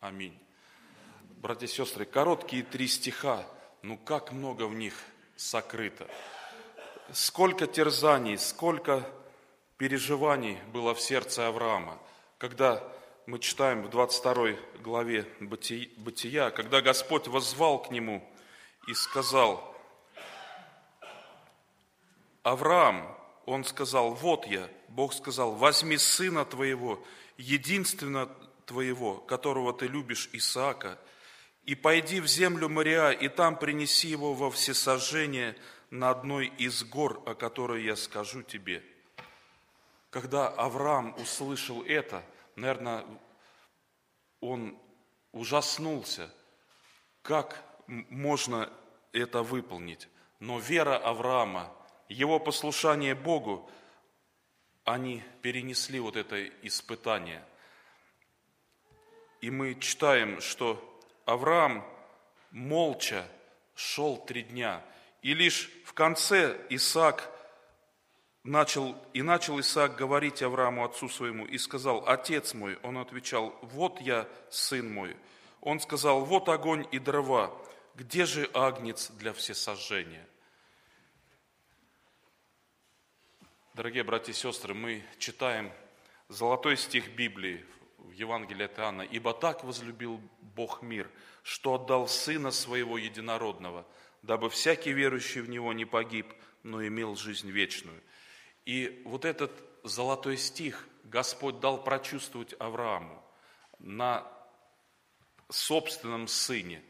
Аминь. 0.00 0.36
Братья 1.36 1.66
и 1.66 1.68
сестры, 1.68 2.04
короткие 2.04 2.62
три 2.62 2.88
стиха, 2.88 3.46
ну 3.82 3.96
как 3.96 4.32
много 4.32 4.66
в 4.66 4.74
них 4.74 4.94
сокрыто. 5.36 6.08
Сколько 7.12 7.66
терзаний, 7.66 8.36
сколько 8.36 9.08
переживаний 9.78 10.58
было 10.72 10.92
в 10.92 11.00
сердце 11.00 11.46
Авраама, 11.46 11.98
когда 12.38 12.82
мы 13.26 13.40
читаем 13.40 13.82
в 13.82 13.90
22 13.90 14.56
главе 14.84 15.26
Бытия, 15.40 16.50
когда 16.50 16.80
Господь 16.80 17.26
воззвал 17.26 17.82
к 17.82 17.90
нему 17.90 18.24
и 18.86 18.94
сказал, 18.94 19.76
Авраам, 22.44 23.18
он 23.44 23.64
сказал, 23.64 24.14
вот 24.14 24.46
я, 24.46 24.70
Бог 24.86 25.12
сказал, 25.12 25.52
возьми 25.56 25.98
сына 25.98 26.44
твоего, 26.44 27.04
единственно 27.36 28.30
твоего, 28.64 29.16
которого 29.16 29.72
ты 29.72 29.88
любишь, 29.88 30.30
Исаака, 30.32 30.96
и 31.64 31.74
пойди 31.74 32.20
в 32.20 32.28
землю 32.28 32.68
Мария, 32.68 33.10
и 33.10 33.28
там 33.28 33.58
принеси 33.58 34.06
его 34.06 34.34
во 34.34 34.52
всесожжение 34.52 35.56
на 35.90 36.10
одной 36.10 36.46
из 36.58 36.84
гор, 36.84 37.20
о 37.26 37.34
которой 37.34 37.82
я 37.82 37.96
скажу 37.96 38.44
тебе. 38.44 38.84
Когда 40.10 40.46
Авраам 40.46 41.12
услышал 41.18 41.82
это– 41.82 42.22
наверное, 42.56 43.04
он 44.40 44.78
ужаснулся, 45.32 46.30
как 47.22 47.62
можно 47.86 48.72
это 49.12 49.42
выполнить. 49.42 50.08
Но 50.40 50.58
вера 50.58 50.96
Авраама, 50.96 51.72
его 52.08 52.38
послушание 52.38 53.14
Богу, 53.14 53.70
они 54.84 55.22
перенесли 55.42 56.00
вот 56.00 56.16
это 56.16 56.46
испытание. 56.62 57.44
И 59.40 59.50
мы 59.50 59.74
читаем, 59.74 60.40
что 60.40 60.82
Авраам 61.24 61.84
молча 62.50 63.26
шел 63.74 64.16
три 64.16 64.42
дня, 64.42 64.82
и 65.22 65.34
лишь 65.34 65.70
в 65.84 65.92
конце 65.92 66.58
Исаак 66.70 67.30
начал, 68.46 68.96
и 69.12 69.22
начал 69.22 69.60
Исаак 69.60 69.96
говорить 69.96 70.42
Аврааму, 70.42 70.84
отцу 70.84 71.08
своему, 71.08 71.44
и 71.44 71.58
сказал, 71.58 72.04
«Отец 72.06 72.54
мой». 72.54 72.78
Он 72.82 72.98
отвечал, 72.98 73.56
«Вот 73.62 74.00
я, 74.00 74.28
сын 74.50 74.92
мой». 74.92 75.16
Он 75.60 75.80
сказал, 75.80 76.24
«Вот 76.24 76.48
огонь 76.48 76.86
и 76.92 76.98
дрова, 76.98 77.52
где 77.96 78.24
же 78.24 78.48
агнец 78.54 79.10
для 79.10 79.32
всесожжения?» 79.32 80.26
Дорогие 83.74 84.04
братья 84.04 84.32
и 84.32 84.34
сестры, 84.34 84.72
мы 84.72 85.04
читаем 85.18 85.70
золотой 86.28 86.76
стих 86.78 87.10
Библии 87.14 87.64
в 87.98 88.12
Евангелии 88.12 88.64
от 88.64 88.78
Иоанна. 88.78 89.02
«Ибо 89.02 89.34
так 89.34 89.64
возлюбил 89.64 90.20
Бог 90.40 90.80
мир, 90.80 91.10
что 91.42 91.74
отдал 91.74 92.08
Сына 92.08 92.52
Своего 92.52 92.96
Единородного, 92.96 93.86
дабы 94.22 94.48
всякий 94.48 94.92
верующий 94.92 95.42
в 95.42 95.50
Него 95.50 95.72
не 95.74 95.84
погиб, 95.84 96.32
но 96.62 96.86
имел 96.86 97.16
жизнь 97.16 97.50
вечную». 97.50 98.00
И 98.66 99.00
вот 99.06 99.24
этот 99.24 99.52
золотой 99.84 100.36
стих 100.36 100.86
Господь 101.04 101.60
дал 101.60 101.82
прочувствовать 101.82 102.54
Аврааму 102.58 103.22
на 103.78 104.26
собственном 105.48 106.26
сыне. 106.26 106.82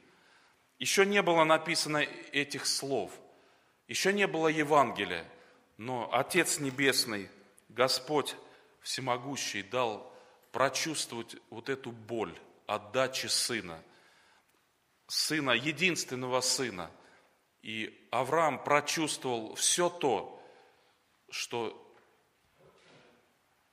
Еще 0.79 1.05
не 1.05 1.20
было 1.22 1.45
написано 1.45 1.99
этих 2.33 2.66
слов, 2.66 3.12
еще 3.89 4.12
не 4.12 4.27
было 4.27 4.49
Евангелия, 4.49 5.31
но 5.77 6.09
Отец 6.12 6.59
Небесный, 6.59 7.31
Господь 7.68 8.35
Всемогущий 8.81 9.62
дал 9.62 10.12
прочувствовать 10.53 11.37
вот 11.51 11.68
эту 11.68 11.93
боль 11.93 12.39
отдачи 12.66 13.27
сына, 13.27 13.83
сына, 15.07 15.51
единственного 15.51 16.41
сына. 16.41 16.91
И 17.62 18.09
Авраам 18.11 18.62
прочувствовал 18.62 19.55
все 19.57 19.91
то, 19.91 20.36
что 21.31 21.83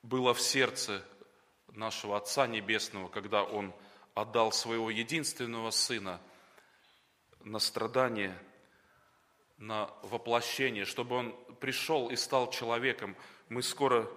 было 0.01 0.33
в 0.33 0.41
сердце 0.41 1.03
нашего 1.69 2.17
Отца 2.17 2.47
Небесного, 2.47 3.07
когда 3.07 3.43
Он 3.43 3.73
отдал 4.13 4.51
своего 4.51 4.89
единственного 4.89 5.71
Сына 5.71 6.21
на 7.39 7.59
страдание, 7.59 8.37
на 9.57 9.89
воплощение, 10.03 10.85
чтобы 10.85 11.15
Он 11.15 11.55
пришел 11.59 12.09
и 12.09 12.15
стал 12.15 12.51
человеком. 12.51 13.15
Мы 13.49 13.63
скоро 13.63 14.09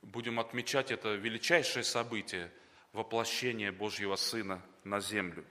будем 0.00 0.40
отмечать 0.40 0.90
это 0.90 1.14
величайшее 1.14 1.84
событие– 1.84 2.52
воплощение 2.92 3.72
Божьего 3.72 4.16
Сына 4.16 4.62
на 4.84 5.00
землю. 5.00 5.44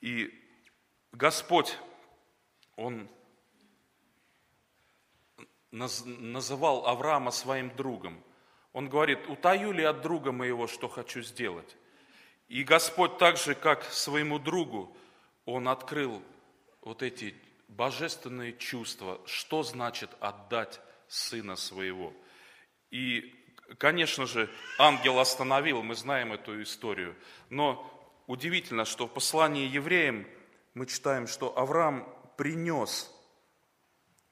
И 0.00 0.32
Господь, 1.12 1.76
Он 2.76 3.08
называл 5.70 6.86
Авраама 6.86 7.30
своим 7.30 7.74
другом. 7.76 8.22
Он 8.72 8.88
говорит, 8.88 9.28
утаю 9.28 9.72
ли 9.72 9.84
от 9.84 10.00
друга 10.00 10.32
моего, 10.32 10.66
что 10.66 10.88
хочу 10.88 11.22
сделать? 11.22 11.76
И 12.48 12.64
Господь 12.64 13.18
так 13.18 13.36
же, 13.36 13.54
как 13.54 13.84
своему 13.84 14.38
другу, 14.38 14.96
Он 15.44 15.68
открыл 15.68 16.22
вот 16.80 17.02
эти 17.02 17.34
божественные 17.68 18.56
чувства, 18.56 19.20
что 19.26 19.62
значит 19.62 20.10
отдать 20.20 20.80
сына 21.08 21.56
своего. 21.56 22.12
И, 22.90 23.34
конечно 23.78 24.26
же, 24.26 24.50
ангел 24.78 25.18
остановил, 25.18 25.82
мы 25.82 25.94
знаем 25.94 26.32
эту 26.32 26.60
историю, 26.62 27.16
но 27.48 27.86
удивительно, 28.26 28.84
что 28.84 29.06
в 29.06 29.12
послании 29.12 29.68
евреям 29.68 30.26
мы 30.74 30.86
читаем, 30.86 31.26
что 31.26 31.56
Авраам 31.56 32.08
принес 32.36 33.12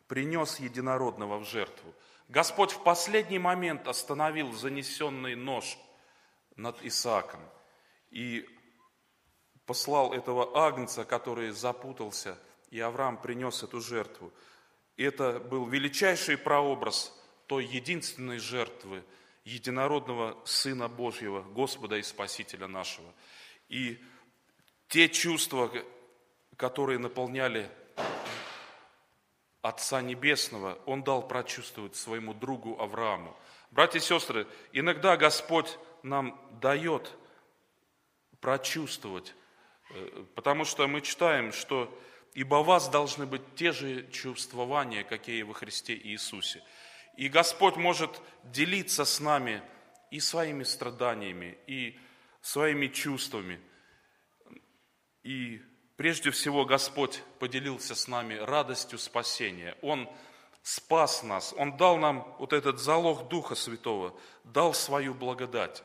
принес 0.08 0.58
единородного 0.58 1.38
в 1.38 1.44
жертву. 1.44 1.94
Господь 2.28 2.72
в 2.72 2.82
последний 2.82 3.38
момент 3.38 3.86
остановил 3.86 4.52
занесенный 4.52 5.36
нож 5.36 5.78
над 6.56 6.82
Исааком 6.82 7.40
и 8.10 8.48
послал 9.64 10.12
этого 10.12 10.66
агнца, 10.66 11.04
который 11.04 11.50
запутался, 11.50 12.38
и 12.70 12.80
Авраам 12.80 13.20
принес 13.20 13.62
эту 13.62 13.80
жертву. 13.80 14.32
Это 14.96 15.38
был 15.38 15.66
величайший 15.66 16.36
прообраз 16.36 17.14
той 17.46 17.64
единственной 17.64 18.38
жертвы, 18.38 19.04
единородного 19.44 20.36
Сына 20.44 20.88
Божьего, 20.88 21.42
Господа 21.42 21.96
и 21.96 22.02
Спасителя 22.02 22.66
нашего. 22.66 23.12
И 23.68 24.02
те 24.88 25.08
чувства, 25.08 25.70
которые 26.56 26.98
наполняли 26.98 27.70
Отца 29.62 30.00
Небесного 30.02 30.78
Он 30.86 31.02
дал 31.02 31.26
прочувствовать 31.26 31.96
своему 31.96 32.34
другу 32.34 32.80
Аврааму. 32.80 33.36
Братья 33.70 33.98
и 33.98 34.02
сестры, 34.02 34.46
иногда 34.72 35.16
Господь 35.16 35.78
нам 36.02 36.40
дает 36.60 37.12
прочувствовать, 38.40 39.34
э, 39.90 40.24
потому 40.34 40.64
что 40.64 40.86
мы 40.86 41.00
читаем, 41.00 41.52
что 41.52 41.92
«Ибо 42.34 42.56
у 42.56 42.62
вас 42.62 42.88
должны 42.88 43.26
быть 43.26 43.42
те 43.56 43.72
же 43.72 44.06
чувствования, 44.12 45.02
какие 45.02 45.42
во 45.42 45.54
Христе 45.54 45.96
Иисусе». 45.96 46.62
И 47.16 47.28
Господь 47.28 47.76
может 47.76 48.20
делиться 48.44 49.04
с 49.04 49.18
нами 49.18 49.60
и 50.10 50.20
своими 50.20 50.62
страданиями, 50.62 51.58
и 51.66 51.98
своими 52.40 52.86
чувствами. 52.86 53.60
И 55.24 55.60
Прежде 55.98 56.30
всего, 56.30 56.64
Господь 56.64 57.24
поделился 57.40 57.96
с 57.96 58.06
нами 58.06 58.34
радостью 58.34 59.00
спасения. 59.00 59.76
Он 59.82 60.08
спас 60.62 61.24
нас, 61.24 61.52
Он 61.58 61.76
дал 61.76 61.96
нам 61.96 62.36
вот 62.38 62.52
этот 62.52 62.78
залог 62.78 63.26
Духа 63.26 63.56
Святого, 63.56 64.16
дал 64.44 64.74
свою 64.74 65.12
благодать. 65.12 65.82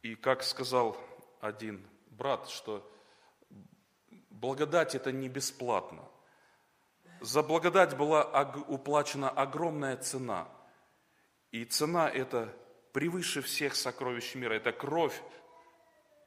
И 0.00 0.14
как 0.14 0.42
сказал 0.42 0.96
один 1.42 1.86
брат, 2.06 2.48
что 2.48 2.90
благодать 4.30 4.94
это 4.94 5.12
не 5.12 5.28
бесплатно. 5.28 6.02
За 7.20 7.42
благодать 7.42 7.94
была 7.94 8.24
уплачена 8.68 9.28
огромная 9.28 9.98
цена. 9.98 10.48
И 11.50 11.66
цена 11.66 12.08
это 12.08 12.56
превыше 12.94 13.42
всех 13.42 13.74
сокровищ 13.76 14.34
мира. 14.34 14.54
Это 14.54 14.72
кровь, 14.72 15.22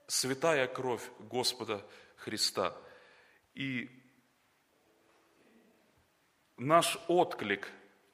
святая 0.08 0.68
кровь 0.68 1.04
Господа 1.20 1.86
Христа. 2.18 2.76
И 3.54 3.90
наш 6.58 6.98
отклик 7.08 7.72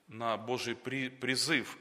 на 0.07 0.37
Божий 0.37 0.75
призыв, 0.75 1.77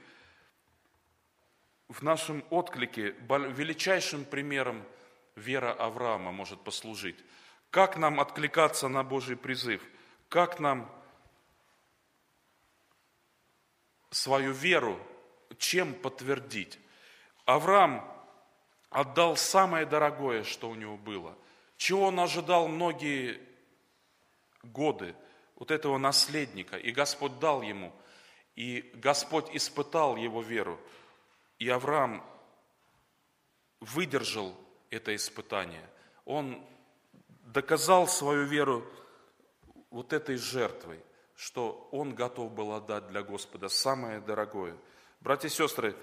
в 1.89 2.03
нашем 2.03 2.45
отклике 2.51 3.17
величайшим 3.29 4.25
примером 4.25 4.87
вера 5.35 5.73
Авраама 5.73 6.31
может 6.31 6.63
послужить. 6.63 7.19
Как 7.71 7.97
нам 7.97 8.21
откликаться 8.21 8.89
на 8.89 9.03
Божий 9.03 9.37
призыв? 9.37 9.83
Как 10.29 10.61
нам 10.61 10.91
свою 14.11 14.53
веру 14.53 15.01
чем 15.59 15.95
подтвердить? 15.95 16.79
Авраам 17.45 18.20
отдал 18.91 19.37
самое 19.37 19.87
дорогое, 19.87 20.45
что 20.45 20.69
у 20.69 20.75
него 20.75 20.97
было, 20.97 21.37
чего 21.77 22.07
он 22.07 22.21
ожидал 22.21 22.69
многие 22.69 23.41
годы, 24.63 25.15
вот 25.57 25.71
этого 25.71 25.99
наследника, 25.99 26.77
и 26.77 26.91
Господь 26.91 27.39
дал 27.39 27.63
ему, 27.63 27.93
и 28.57 28.91
Господь 28.95 29.49
испытал 29.55 30.17
его 30.17 30.43
веру, 30.43 30.81
и 31.59 31.69
Авраам 31.69 32.25
выдержал 33.81 34.55
это 34.91 35.15
испытание. 35.15 35.89
Он 36.25 36.65
доказал 37.45 38.09
свою 38.09 38.45
веру 38.45 38.85
вот 39.91 40.13
этой 40.13 40.37
жертвой, 40.37 41.01
что 41.37 41.89
он 41.93 42.15
готов 42.15 42.53
был 42.53 42.73
отдать 42.73 43.09
для 43.09 43.23
Господа 43.23 43.69
самое 43.69 44.21
дорогое. 44.21 44.77
Братья 45.21 45.49
и 45.49 45.51
сестры, 45.51 45.97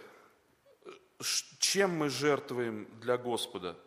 чем 1.60 1.98
мы 1.98 2.10
жертвуем 2.10 2.88
для 3.00 3.18
Господа? 3.18 3.78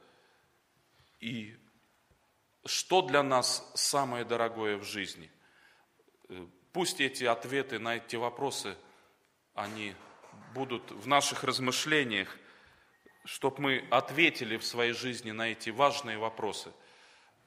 И 1.21 1.57
что 2.65 3.03
для 3.03 3.23
нас 3.23 3.71
самое 3.75 4.25
дорогое 4.25 4.77
в 4.77 4.85
жизни? 4.85 5.31
Э, 6.29 6.47
пусть 6.73 7.01
эти 7.01 7.25
ответы 7.25 7.79
на 7.79 7.97
эти 7.97 8.17
вопросы, 8.17 8.77
они 9.55 9.95
будут 10.55 10.91
в 10.91 11.07
наших 11.07 11.45
размышлениях, 11.45 12.37
чтобы 13.25 13.61
мы 13.61 13.89
ответили 13.91 14.57
в 14.57 14.65
своей 14.65 14.93
жизни 14.93 15.31
на 15.31 15.53
эти 15.53 15.71
важные 15.71 16.19
вопросы. 16.19 16.73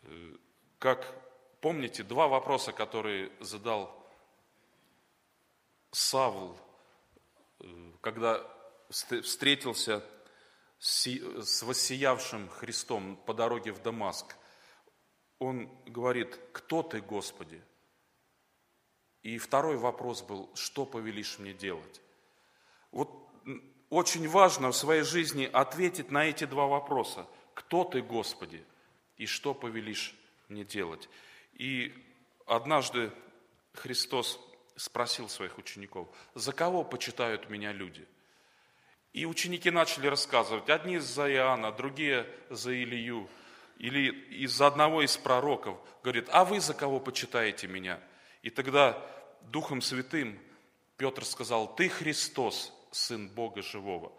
Э, 0.03 0.35
как 0.79 1.23
помните, 1.63 2.03
два 2.03 2.27
вопроса, 2.27 2.73
которые 2.73 3.31
задал 3.39 4.05
Савл, 5.91 6.57
э, 7.59 7.91
когда 8.01 8.45
встретился 8.93 10.03
с 10.79 11.63
воссиявшим 11.63 12.49
Христом 12.49 13.15
по 13.15 13.33
дороге 13.33 13.71
в 13.71 13.81
Дамаск, 13.81 14.35
он 15.39 15.69
говорит, 15.85 16.39
кто 16.51 16.83
ты, 16.83 17.01
Господи? 17.01 17.61
И 19.23 19.37
второй 19.37 19.77
вопрос 19.77 20.21
был, 20.21 20.49
что 20.55 20.85
повелишь 20.85 21.39
мне 21.39 21.53
делать? 21.53 22.01
Вот 22.91 23.09
очень 23.89 24.27
важно 24.27 24.71
в 24.71 24.75
своей 24.75 25.03
жизни 25.03 25.49
ответить 25.51 26.11
на 26.11 26.25
эти 26.25 26.45
два 26.45 26.67
вопроса. 26.67 27.27
Кто 27.53 27.83
ты, 27.83 28.01
Господи, 28.01 28.65
и 29.17 29.25
что 29.25 29.53
повелишь 29.53 30.15
мне 30.49 30.65
делать? 30.65 31.09
И 31.53 31.93
однажды 32.45 33.11
Христос 33.73 34.39
спросил 34.75 35.29
своих 35.29 35.57
учеников, 35.57 36.07
за 36.35 36.51
кого 36.51 36.83
почитают 36.83 37.49
меня 37.49 37.71
люди? 37.71 38.07
И 39.13 39.25
ученики 39.25 39.69
начали 39.69 40.07
рассказывать, 40.07 40.69
одни 40.69 40.97
за 40.97 41.31
Иоанна, 41.31 41.71
другие 41.71 42.27
за 42.49 42.73
Илью, 42.73 43.29
или 43.77 44.11
из-за 44.43 44.67
одного 44.67 45.03
из 45.03 45.15
пророков. 45.17 45.77
Говорит, 46.03 46.27
а 46.31 46.43
вы 46.43 46.59
за 46.59 46.73
кого 46.73 46.99
почитаете 46.99 47.67
меня? 47.67 47.99
И 48.41 48.49
тогда 48.49 48.99
Духом 49.41 49.81
Святым 49.81 50.39
Петр 50.97 51.25
сказал, 51.25 51.75
ты 51.75 51.89
Христос, 51.89 52.73
Сын 52.91 53.27
Бога 53.27 53.61
Живого. 53.61 54.11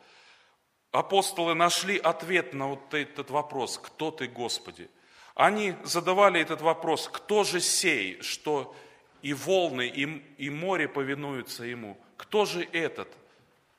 Апостолы 0.93 1.55
нашли 1.55 1.99
ответ 1.99 2.55
на 2.55 2.69
вот 2.69 2.95
этот 2.95 3.31
вопрос, 3.31 3.79
кто 3.79 4.13
ты, 4.13 4.29
Господи? 4.29 4.89
Они 5.35 5.75
задавали 5.83 6.41
этот 6.41 6.61
вопрос, 6.61 7.09
кто 7.13 7.43
же 7.43 7.61
сей, 7.61 8.23
что 8.23 8.77
и 9.23 9.35
волны, 9.35 9.89
и, 9.89 10.05
и 10.39 10.51
море 10.51 10.87
повинуются 10.87 11.65
ему? 11.65 11.99
Кто 12.17 12.45
же 12.45 12.63
этот, 12.73 13.09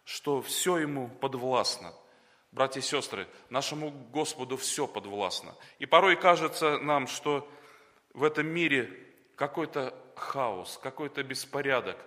что 0.05 0.41
все 0.41 0.77
ему 0.77 1.09
подвластно. 1.09 1.93
Братья 2.51 2.79
и 2.79 2.83
сестры, 2.83 3.27
нашему 3.49 3.91
Господу 3.91 4.55
все 4.55 4.87
подвластно. 4.87 5.55
И 5.79 5.85
порой 5.85 6.15
кажется 6.15 6.79
нам, 6.79 7.07
что 7.07 7.49
в 8.13 8.23
этом 8.23 8.47
мире 8.47 8.89
какой-то 9.35 9.93
хаос, 10.15 10.79
какой-то 10.81 11.21
беспорядок. 11.23 11.97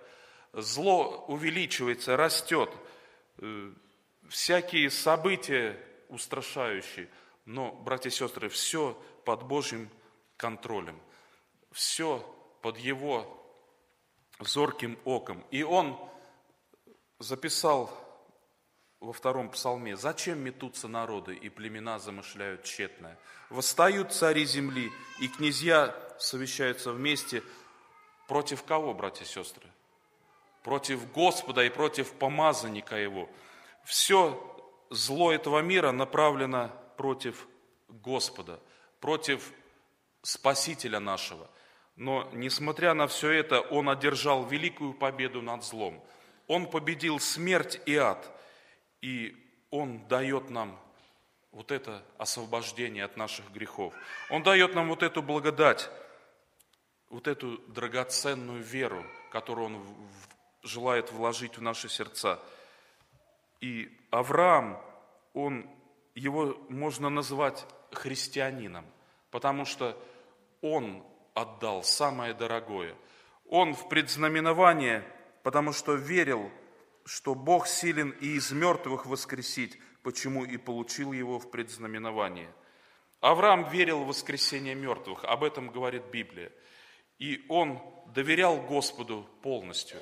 Зло 0.53 1.25
увеличивается, 1.27 2.17
растет. 2.17 2.71
Э, 3.37 3.71
всякие 4.27 4.89
события 4.89 5.77
устрашающие. 6.07 7.09
Но, 7.45 7.71
братья 7.71 8.09
и 8.09 8.11
сестры, 8.11 8.49
все 8.49 8.99
под 9.25 9.43
Божьим 9.43 9.89
контролем. 10.37 10.99
Все 11.71 12.25
под 12.61 12.77
Его 12.77 13.35
зорким 14.39 14.97
оком. 15.05 15.45
И 15.51 15.61
Он 15.61 15.99
записал 17.19 17.91
во 18.99 19.13
втором 19.13 19.49
псалме, 19.49 19.95
«Зачем 19.95 20.39
метутся 20.39 20.87
народы, 20.87 21.35
и 21.35 21.49
племена 21.49 21.99
замышляют 21.99 22.63
тщетное? 22.63 23.17
Восстают 23.49 24.13
цари 24.13 24.45
земли, 24.45 24.91
и 25.19 25.27
князья 25.27 25.95
совещаются 26.17 26.91
вместе. 26.91 27.43
Против 28.27 28.63
кого, 28.63 28.93
братья 28.93 29.23
и 29.23 29.27
сестры? 29.27 29.67
Против 30.63 31.11
Господа 31.11 31.63
и 31.63 31.69
против 31.69 32.13
помазанника 32.13 32.95
Его. 32.95 33.29
Все 33.85 34.37
зло 34.89 35.31
этого 35.31 35.59
мира 35.59 35.91
направлено 35.91 36.71
против 36.97 37.47
Господа, 37.87 38.59
против 38.99 39.51
Спасителя 40.21 40.99
нашего. 40.99 41.49
Но, 41.95 42.29
несмотря 42.33 42.93
на 42.93 43.07
все 43.07 43.31
это, 43.31 43.61
Он 43.61 43.89
одержал 43.89 44.45
великую 44.45 44.93
победу 44.93 45.41
над 45.41 45.63
злом– 45.63 46.03
он 46.49 46.65
победил 46.65 47.19
смерть 47.19 47.79
и 47.85 47.95
ад, 47.95 48.27
и 49.01 49.37
Он 49.69 49.99
дает 50.07 50.49
нам 50.49 50.77
вот 51.51 51.71
это 51.71 52.03
освобождение 52.17 53.05
от 53.05 53.17
наших 53.17 53.51
грехов. 53.51 53.93
Он 54.31 54.41
дает 54.41 54.73
нам 54.73 54.89
вот 54.89 55.03
эту 55.03 55.21
благодать, 55.21 55.91
вот 57.11 57.27
эту 57.27 57.59
драгоценную 57.67 58.63
веру, 58.63 59.05
которую 59.31 59.67
Он 59.67 59.85
желает 60.63 61.11
вложить 61.11 61.55
в 61.55 61.61
наши 61.61 61.87
сердца. 61.87 62.39
И 63.61 63.95
Авраам, 64.09 64.81
он, 65.35 65.69
его 66.15 66.57
можно 66.67 67.11
назвать 67.11 67.63
христианином, 67.91 68.87
потому 69.29 69.65
что 69.65 69.95
он 70.61 71.03
отдал 71.35 71.83
самое 71.83 72.33
дорогое. 72.33 72.95
Он 73.45 73.75
в 73.75 73.87
предзнаменование– 73.87 75.05
потому 75.43 75.73
что 75.73 75.95
верил, 75.95 76.51
что 77.05 77.35
Бог 77.35 77.67
силен 77.67 78.11
и 78.21 78.35
из 78.35 78.51
мертвых 78.51 79.05
воскресить, 79.05 79.77
почему 80.03 80.45
и 80.45 80.57
получил 80.57 81.11
его 81.11 81.39
в 81.39 81.49
предзнаменование. 81.49 82.53
Авраам 83.19 83.69
верил 83.69 84.03
в 84.03 84.07
воскресение 84.07 84.75
мертвых, 84.75 85.23
об 85.25 85.43
этом 85.43 85.69
говорит 85.69 86.05
Библия. 86.11 86.51
И 87.17 87.45
он 87.49 87.81
доверял 88.13 88.61
Господу 88.61 89.29
полностью. 89.41 89.99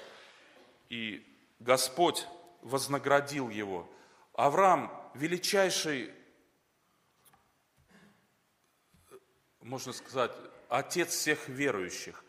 И 0.90 1.26
Господь 1.60 2.28
вознаградил 2.62 3.50
его. 3.50 3.90
Авраам 4.34 4.92
величайший, 5.16 6.12
можно 9.62 9.94
сказать, 9.94 10.32
отец 10.70 11.10
всех 11.10 11.50
верующих. 11.50 12.24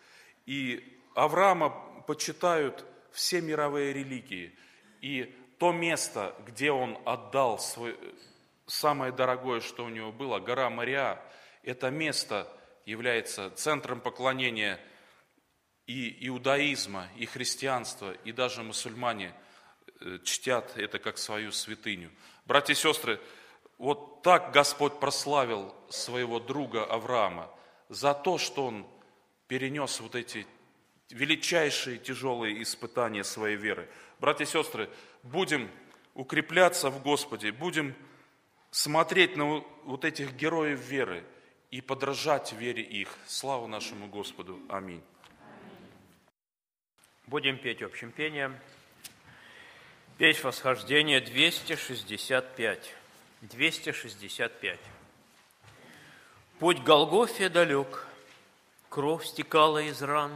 И 0.47 0.99
Авраама 1.15 1.69
почитают 2.07 2.87
все 3.19 3.41
мировые 3.41 3.93
религии. 3.93 4.57
И 5.01 5.35
то 5.59 5.73
место, 5.73 6.37
где 6.47 6.71
он 6.71 6.97
отдал 7.05 7.59
свой, 7.59 7.99
самое 8.67 9.11
дорогое, 9.11 9.61
что 9.61 9.85
у 9.85 9.89
него 9.89 10.13
было, 10.13 10.39
гора 10.39 10.71
Мария, 10.71 11.21
это 11.65 11.91
место 11.91 12.47
является 12.87 13.51
центром 13.51 14.01
поклонения 14.01 14.79
и 15.89 16.29
иудаизма, 16.29 17.09
и 17.17 17.27
христианства, 17.27 18.13
и 18.13 18.31
даже 18.31 18.63
мусульмане 18.63 19.35
э, 20.01 20.19
чтят 20.23 20.77
это 20.77 21.01
как 21.01 21.19
свою 21.19 21.51
святыню. 21.51 22.13
Братья 22.45 22.73
и 22.73 22.77
сестры, 22.77 23.21
вот 23.79 24.23
так 24.23 24.53
Господь 24.53 25.01
прославил 25.01 25.75
своего 25.89 26.39
друга 26.39 26.85
Авраама. 26.85 27.51
за 27.89 28.15
то, 28.15 28.39
что 28.39 28.67
он 28.67 28.87
перенес 29.49 29.99
вот 29.99 30.15
эти 30.15 30.47
величайшие 31.11 31.99
тяжелые 31.99 32.63
испытания 32.63 33.25
своей 33.25 33.57
веры. 33.57 33.89
Братья 34.21 34.45
и 34.45 34.47
сестры, 34.47 34.91
будем 35.23 35.71
укрепляться 36.15 36.91
в 36.91 37.03
Господе, 37.03 37.53
будем 37.53 37.95
смотреть 38.71 39.37
на 39.37 39.65
вот 39.85 40.05
этих 40.05 40.35
героев 40.35 40.81
веры 40.81 41.25
и 41.71 41.81
подражать 41.81 42.53
вере 42.53 42.83
их. 42.83 43.09
Слава 43.27 43.67
нашему 43.67 44.09
Господу. 44.09 44.59
Аминь. 44.69 45.03
Будем 47.27 47.59
петь 47.59 47.83
общим 47.83 48.11
пением. 48.11 48.59
Петь 50.17 50.43
восхождение 50.43 51.21
265. 51.21 52.95
265. 53.43 54.81
Путь 56.59 56.83
Голгофе 56.83 57.49
далек, 57.49 58.05
кровь 58.89 59.25
стекала 59.25 59.79
из 59.79 60.03
ран, 60.03 60.33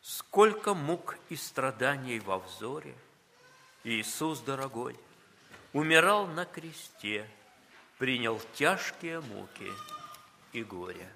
Сколько 0.00 0.74
мук 0.74 1.16
и 1.28 1.36
страданий 1.36 2.20
во 2.20 2.38
взоре. 2.38 2.94
Иисус 3.84 4.40
дорогой 4.40 4.96
умирал 5.72 6.26
на 6.26 6.44
кресте, 6.44 7.28
Принял 7.98 8.40
тяжкие 8.54 9.20
муки 9.20 9.72
и 10.52 10.62
горе. 10.62 11.08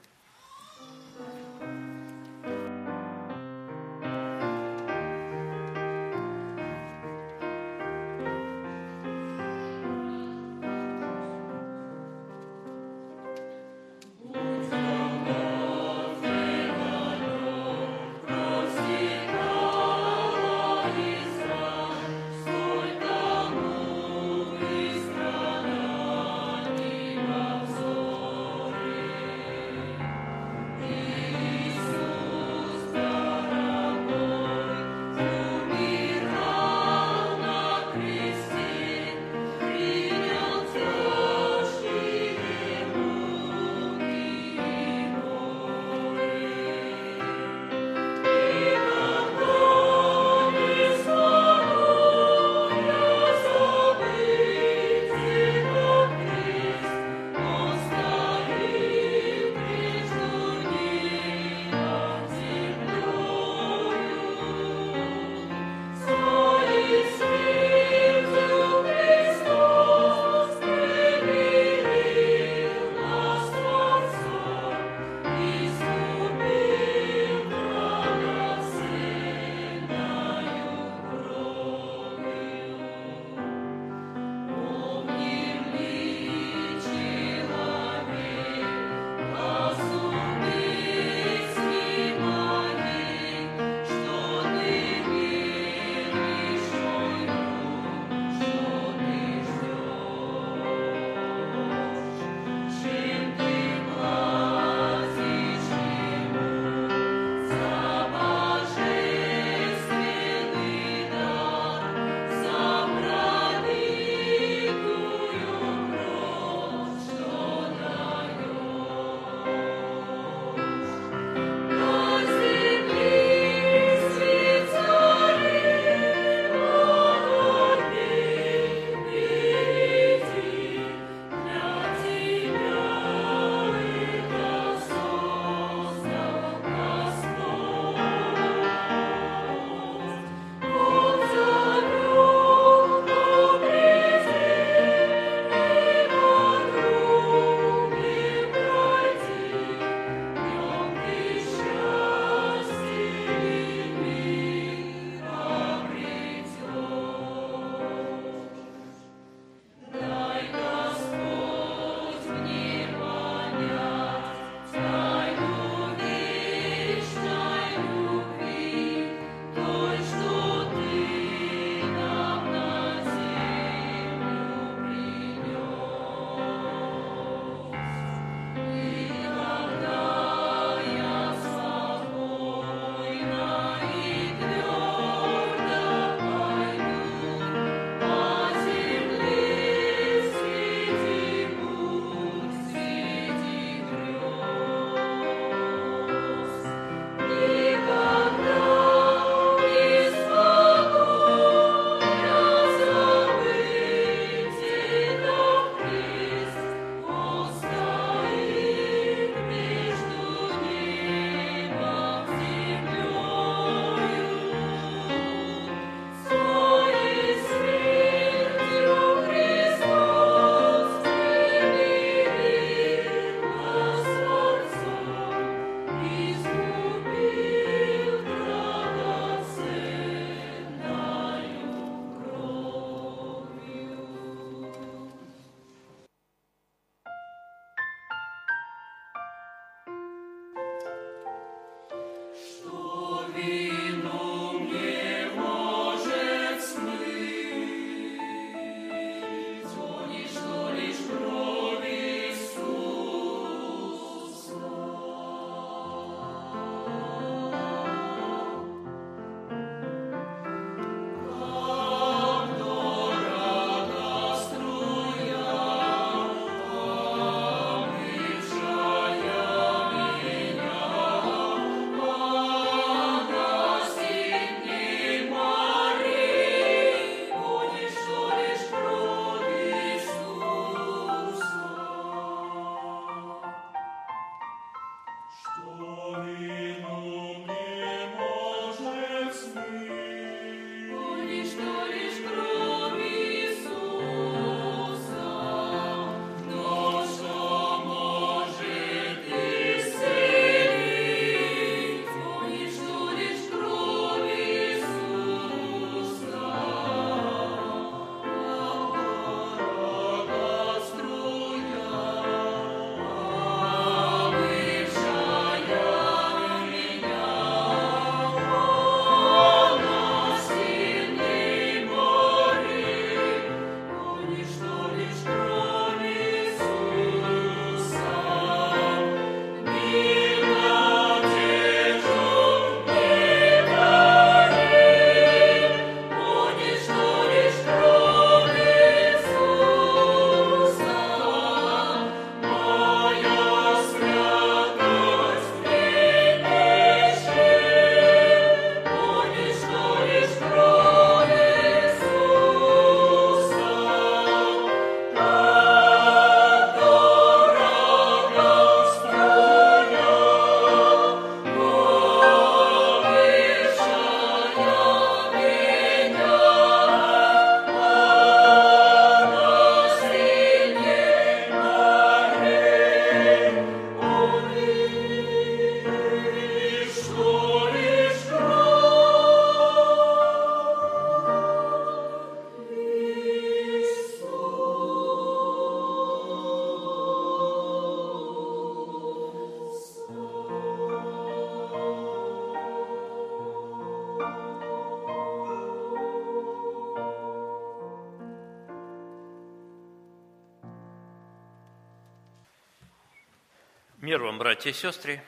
Братья 404.62 404.78
и 404.78 404.80
сестры. 404.80 405.24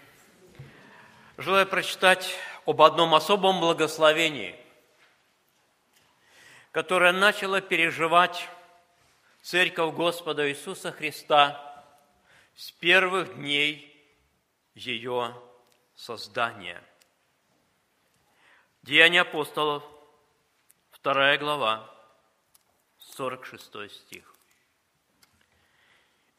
Желаю 1.38 1.66
прочитать 1.66 2.38
об 2.66 2.80
одном 2.82 3.16
особом 3.16 3.58
благословении, 3.58 4.56
которое 6.70 7.10
начало 7.10 7.60
переживать 7.60 8.48
Церковь 9.42 9.92
Господа 9.96 10.48
Иисуса 10.48 10.92
Христа 10.92 11.84
с 12.54 12.70
первых 12.70 13.34
дней 13.34 14.08
ее 14.76 15.34
создания. 15.96 16.80
Деяния 18.82 19.22
апостолов, 19.22 19.82
2 21.02 21.38
глава, 21.38 21.92
46 22.98 23.90
стих. 23.90 24.32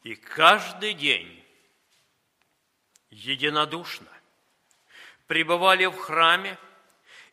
«И 0.02 0.14
каждый 0.14 0.94
день 0.94 1.45
единодушно 3.16 4.12
пребывали 5.26 5.86
в 5.86 5.96
храме 5.96 6.58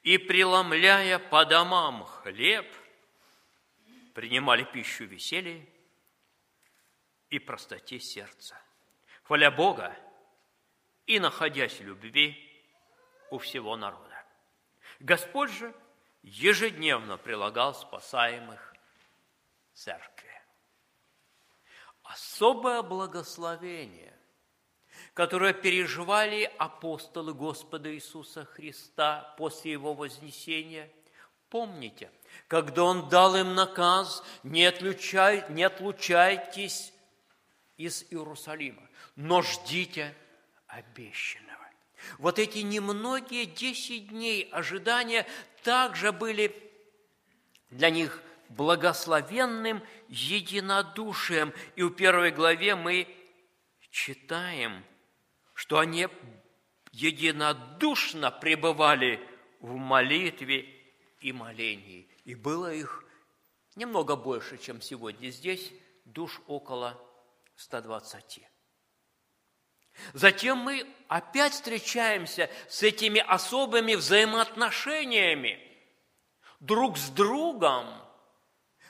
и, 0.03 0.17
преломляя 0.17 1.19
по 1.19 1.45
домам 1.45 2.05
хлеб, 2.05 2.65
принимали 4.13 4.63
пищу 4.63 5.05
веселья 5.05 5.65
и 7.29 7.39
простоте 7.39 7.99
сердца, 7.99 8.59
хваля 9.23 9.51
Бога 9.51 9.95
и 11.05 11.19
находясь 11.19 11.79
в 11.79 11.83
любви 11.83 12.37
у 13.29 13.37
всего 13.37 13.75
народа. 13.75 14.25
Господь 14.99 15.51
же 15.51 15.73
ежедневно 16.21 17.17
прилагал 17.17 17.73
спасаемых 17.73 18.73
церкви. 19.73 20.31
Особое 22.03 22.81
благословение 22.83 24.13
которое 25.13 25.53
переживали 25.53 26.51
апостолы 26.57 27.33
Господа 27.33 27.93
Иисуса 27.93 28.45
Христа 28.45 29.35
после 29.37 29.73
Его 29.73 29.93
вознесения. 29.93 30.89
Помните, 31.49 32.11
когда 32.47 32.83
Он 32.83 33.09
дал 33.09 33.35
им 33.35 33.53
наказ, 33.53 34.23
не, 34.41 34.65
отлучай, 34.65 35.45
не 35.49 35.63
отлучайтесь 35.63 36.93
из 37.77 38.05
Иерусалима, 38.09 38.89
но 39.15 39.43
ждите 39.43 40.15
обещанного. 40.67 41.53
Вот 42.17 42.39
эти 42.39 42.59
немногие 42.59 43.45
десять 43.45 44.09
дней 44.09 44.49
ожидания 44.51 45.27
также 45.63 46.11
были 46.11 46.55
для 47.69 47.91
них 47.91 48.21
благословенным 48.49 49.81
единодушием. 50.09 51.53
И 51.75 51.83
в 51.83 51.91
первой 51.91 52.31
главе 52.31 52.75
мы 52.75 53.07
читаем– 53.91 54.83
что 55.53 55.79
они 55.79 56.07
единодушно 56.91 58.31
пребывали 58.31 59.19
в 59.59 59.75
молитве 59.75 60.67
и 61.21 61.31
молении. 61.31 62.07
И 62.25 62.35
было 62.35 62.73
их 62.73 63.03
немного 63.75 64.15
больше, 64.15 64.57
чем 64.57 64.81
сегодня 64.81 65.29
здесь, 65.29 65.71
душ 66.05 66.41
около 66.47 66.99
120. 67.55 68.41
Затем 70.13 70.57
мы 70.57 70.87
опять 71.07 71.53
встречаемся 71.53 72.49
с 72.67 72.83
этими 72.83 73.19
особыми 73.19 73.95
взаимоотношениями 73.95 75.59
друг 76.59 76.97
с 76.97 77.09
другом. 77.09 77.87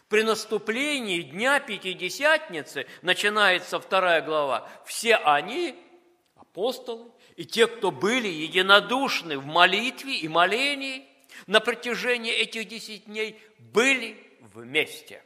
При 0.07 0.21
наступлении 0.21 1.21
Дня 1.21 1.59
Пятидесятницы, 1.59 2.85
начинается 3.01 3.79
вторая 3.79 4.21
глава, 4.21 4.69
все 4.85 5.15
они 5.15 5.82
апостолы 6.53 7.11
и 7.35 7.45
те, 7.45 7.65
кто 7.67 7.89
были 7.91 8.27
единодушны 8.27 9.39
в 9.39 9.45
молитве 9.45 10.17
и 10.17 10.27
молении 10.27 11.07
на 11.47 11.59
протяжении 11.59 12.31
этих 12.31 12.67
десяти 12.67 12.99
дней, 12.99 13.41
были 13.57 14.37
вместе. 14.53 15.23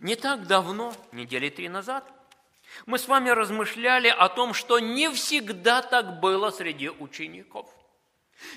Не 0.00 0.16
так 0.16 0.46
давно, 0.46 0.94
недели 1.12 1.48
три 1.48 1.68
назад, 1.68 2.10
мы 2.86 2.98
с 2.98 3.06
вами 3.06 3.30
размышляли 3.30 4.08
о 4.08 4.28
том, 4.28 4.52
что 4.52 4.80
не 4.80 5.10
всегда 5.10 5.82
так 5.82 6.20
было 6.20 6.50
среди 6.50 6.88
учеников. 6.88 7.68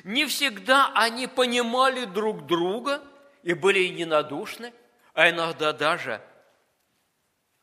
Не 0.03 0.25
всегда 0.25 0.91
они 0.95 1.27
понимали 1.27 2.05
друг 2.05 2.47
друга 2.47 3.03
и 3.43 3.53
были 3.53 3.79
единодушны, 3.79 4.73
а 5.13 5.29
иногда 5.29 5.71
даже 5.71 6.21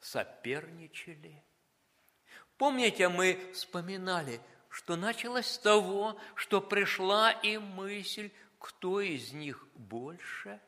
соперничали– 0.00 1.39
Помните, 2.60 3.08
мы 3.08 3.40
вспоминали, 3.54 4.38
что 4.68 4.94
началось 4.94 5.46
с 5.46 5.56
того, 5.56 6.20
что 6.34 6.60
пришла 6.60 7.30
и 7.30 7.56
мысль, 7.56 8.30
кто 8.58 9.00
из 9.00 9.32
них 9.32 9.66
больше. 9.76 10.60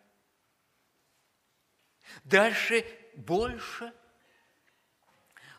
Дальше 2.24 2.86
больше. 3.14 3.93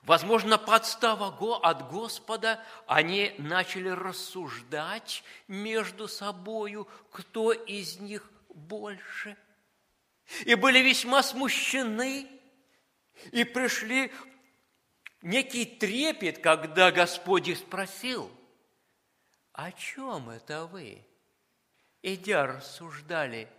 Возможно, 0.02 0.58
подстава 0.58 1.28
от 1.62 1.92
Господа, 1.92 2.66
они 2.88 3.36
начали 3.38 3.90
рассуждать 3.90 5.24
между 5.48 6.08
собою, 6.08 6.88
кто 7.12 7.52
из 7.52 8.00
них 8.00 8.28
больше. 8.50 9.38
И 10.46 10.56
были 10.56 10.80
весьма 10.80 11.22
смущены, 11.22 12.28
и 13.32 13.44
пришли 13.44 14.12
некий 15.24 15.66
трепет, 15.66 16.40
когда 16.40 16.92
Господь 16.92 17.48
их 17.48 17.58
спросил, 17.58 18.30
о 19.54 19.72
чем 19.72 20.30
это 20.30 20.66
вы, 20.66 21.04
идя 22.02 22.46
рассуждали 22.46 23.50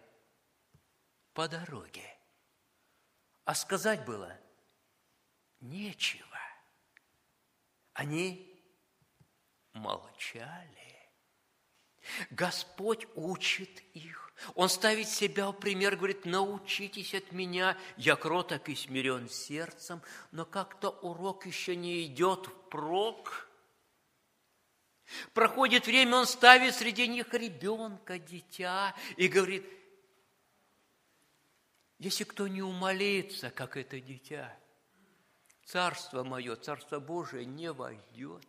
по 1.33 1.49
дороге? 1.49 2.07
А 3.45 3.55
сказать 3.55 4.05
было 4.05 4.39
нечего. 5.61 6.39
Они 7.95 8.63
молчали. 9.73 11.11
Господь 12.31 13.07
учит 13.15 13.81
их. 13.95 14.24
Он 14.55 14.69
ставит 14.69 15.09
себя 15.09 15.49
в 15.49 15.53
пример, 15.53 15.97
говорит, 15.97 16.25
научитесь 16.25 17.15
от 17.15 17.33
меня, 17.33 17.77
я 17.97 18.17
кроток 18.17 18.69
и 18.69 18.75
смирен 18.75 19.29
сердцем, 19.29 20.03
но 20.33 20.45
как-то 20.45 20.91
урок 20.91 21.47
еще 21.47 21.77
не 21.77 22.05
идет 22.05 22.47
впрок. 22.47 23.49
Проходит 25.33 25.87
время, 25.87 26.17
он 26.17 26.27
ставит 26.27 26.75
среди 26.75 27.07
них 27.07 27.33
ребенка, 27.33 28.19
дитя, 28.19 28.95
и 29.17 29.29
говорит, 29.29 29.65
если 31.99 32.25
кто 32.25 32.49
не 32.49 32.63
умолится, 32.63 33.51
как 33.51 33.77
это 33.77 34.01
дитя, 34.01 34.55
царство 35.65 36.25
мое, 36.25 36.57
царство 36.57 36.99
Божие 36.99 37.45
не 37.45 37.71
войдет. 37.71 38.45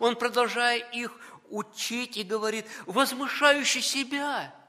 Он, 0.00 0.16
продолжая 0.16 0.78
их 0.78 1.16
учить, 1.50 2.16
и 2.16 2.24
говорит, 2.24 2.66
возмышающий 2.86 3.80
себя– 3.80 4.54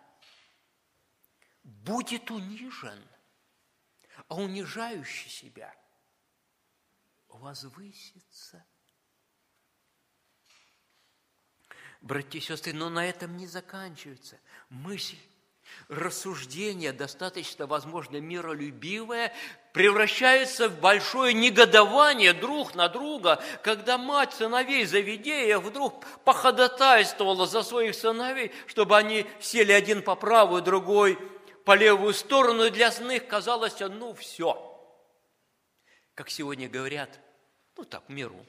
будет 1.66 2.30
унижен, 2.30 3.04
а 4.28 4.36
унижающий 4.36 5.30
себя 5.30 5.76
возвысится. 7.28 8.64
Братья 12.02 12.38
и 12.38 12.42
сестры, 12.42 12.74
но 12.74 12.90
на 12.90 13.06
этом 13.08 13.36
не 13.36 13.48
заканчивается. 13.48 14.40
Мысль, 14.70 15.18
рассуждение, 15.90 16.94
достаточно, 16.94 17.66
возможно, 17.66 18.18
миролюбивое, 18.18 19.34
превращается 19.74 20.70
в 20.70 20.80
большое 20.80 21.34
негодование 21.34 22.34
друг 22.34 22.76
на 22.76 22.90
друга, 22.90 23.44
когда 23.64 23.98
мать 23.98 24.34
сыновей 24.34 24.86
Завидея 24.86 25.58
вдруг 25.58 26.06
походатайствовала 26.24 27.48
за 27.48 27.64
своих 27.64 27.96
сыновей, 27.96 28.52
чтобы 28.68 28.96
они 28.96 29.26
сели 29.40 29.72
один 29.72 30.04
по 30.04 30.16
правую, 30.16 30.62
другой 30.62 31.18
по 31.66 31.76
левую 31.76 32.14
сторону, 32.14 32.66
и 32.66 32.70
для 32.70 32.90
них 33.02 33.28
казалось, 33.28 33.80
ну 33.80 34.14
все. 34.14 34.72
Как 36.14 36.30
сегодня 36.30 36.70
говорят, 36.70 37.20
ну 37.76 37.84
так, 37.84 38.08
миру, 38.08 38.46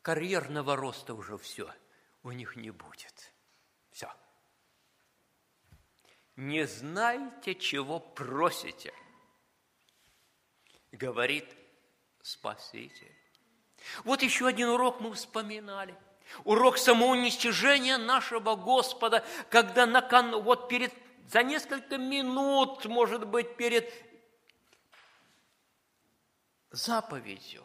карьерного 0.00 0.76
роста 0.76 1.12
уже 1.12 1.36
все 1.36 1.70
у 2.22 2.30
них 2.30 2.56
не 2.56 2.70
будет. 2.70 3.32
Все. 3.90 4.10
Не 6.36 6.66
знаете, 6.66 7.54
чего 7.54 7.98
просите, 7.98 8.94
говорит 10.92 11.46
Спаситель. 12.22 13.14
Вот 14.04 14.22
еще 14.22 14.46
один 14.46 14.68
урок 14.68 15.00
мы 15.00 15.12
вспоминали. 15.14 15.94
Урок 16.44 16.78
самоуничтожения 16.78 17.98
нашего 17.98 18.54
Господа, 18.54 19.24
когда 19.50 19.84
на 19.84 20.00
кон... 20.00 20.42
вот 20.42 20.68
перед 20.68 20.92
за 21.30 21.42
несколько 21.42 21.98
минут, 21.98 22.84
может 22.86 23.26
быть, 23.26 23.56
перед 23.56 23.92
заповедью 26.70 27.64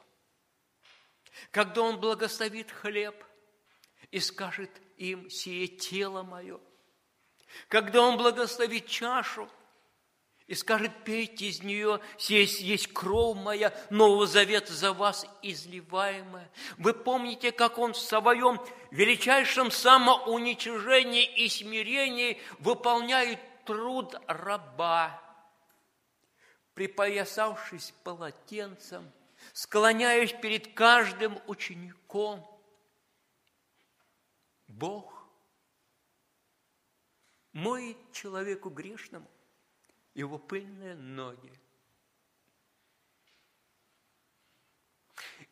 когда 1.52 1.82
Он 1.82 2.00
благословит 2.00 2.72
хлеб 2.72 3.16
и 4.12 4.20
скажет 4.20 4.70
им, 4.98 5.30
сие 5.30 5.68
тело 5.68 6.24
мое, 6.24 6.60
когда 7.68 8.02
Он 8.02 8.18
благословит 8.18 8.88
чашу 8.88 9.50
и 10.48 10.54
скажет, 10.54 10.92
пейте 11.04 11.48
из 11.48 11.64
нее, 11.64 12.00
здесь 12.20 12.60
есть 12.60 12.94
кровь 12.94 13.38
моя, 13.38 13.74
Нового 13.90 14.28
Завета 14.28 14.74
за 14.74 14.94
вас 14.94 15.26
изливаемая. 15.42 16.52
Вы 16.78 16.94
помните, 16.94 17.52
как 17.52 17.80
он 17.80 17.94
в 17.94 17.98
своем 17.98 18.62
величайшем 18.92 19.72
самоуничижении 19.72 21.26
и 21.26 21.50
смирении 21.50 22.40
выполняет 22.60 23.40
труд 23.66 24.16
раба, 24.28 25.22
припоясавшись 26.74 27.94
полотенцем, 28.04 29.12
склоняясь 29.54 30.34
перед 30.34 30.74
каждым 30.74 31.40
учеником. 31.48 32.46
Бог 34.68 35.28
моет 37.54 37.98
человеку 38.12 38.70
грешному 38.70 39.30
его 40.14 40.38
пыльные 40.38 40.96
ноги. 40.96 41.52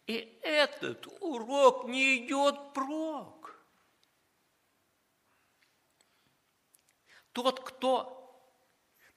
И 0.07 0.39
этот 0.41 1.07
урок 1.21 1.85
не 1.85 2.25
идет 2.25 2.73
прок. 2.73 3.52
Тот, 7.33 7.59
кто 7.59 8.19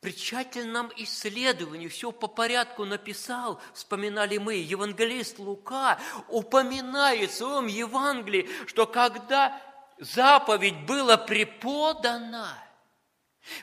при 0.01 0.13
тщательном 0.13 0.93
исследовании 0.97 1.89
все 1.89 2.13
по 2.13 2.27
порядку 2.27 2.85
написал, 2.85 3.61
вспоминали 3.73 4.39
мы, 4.39 4.55
евангелист 4.55 5.39
Лука 5.39 5.99
упоминает 6.29 7.31
в 7.31 7.35
своем 7.35 7.67
Евангелии, 7.67 8.49
что 8.67 8.87
когда 8.87 9.61
заповедь 9.99 10.85
была 10.87 11.17
преподана– 11.17 12.63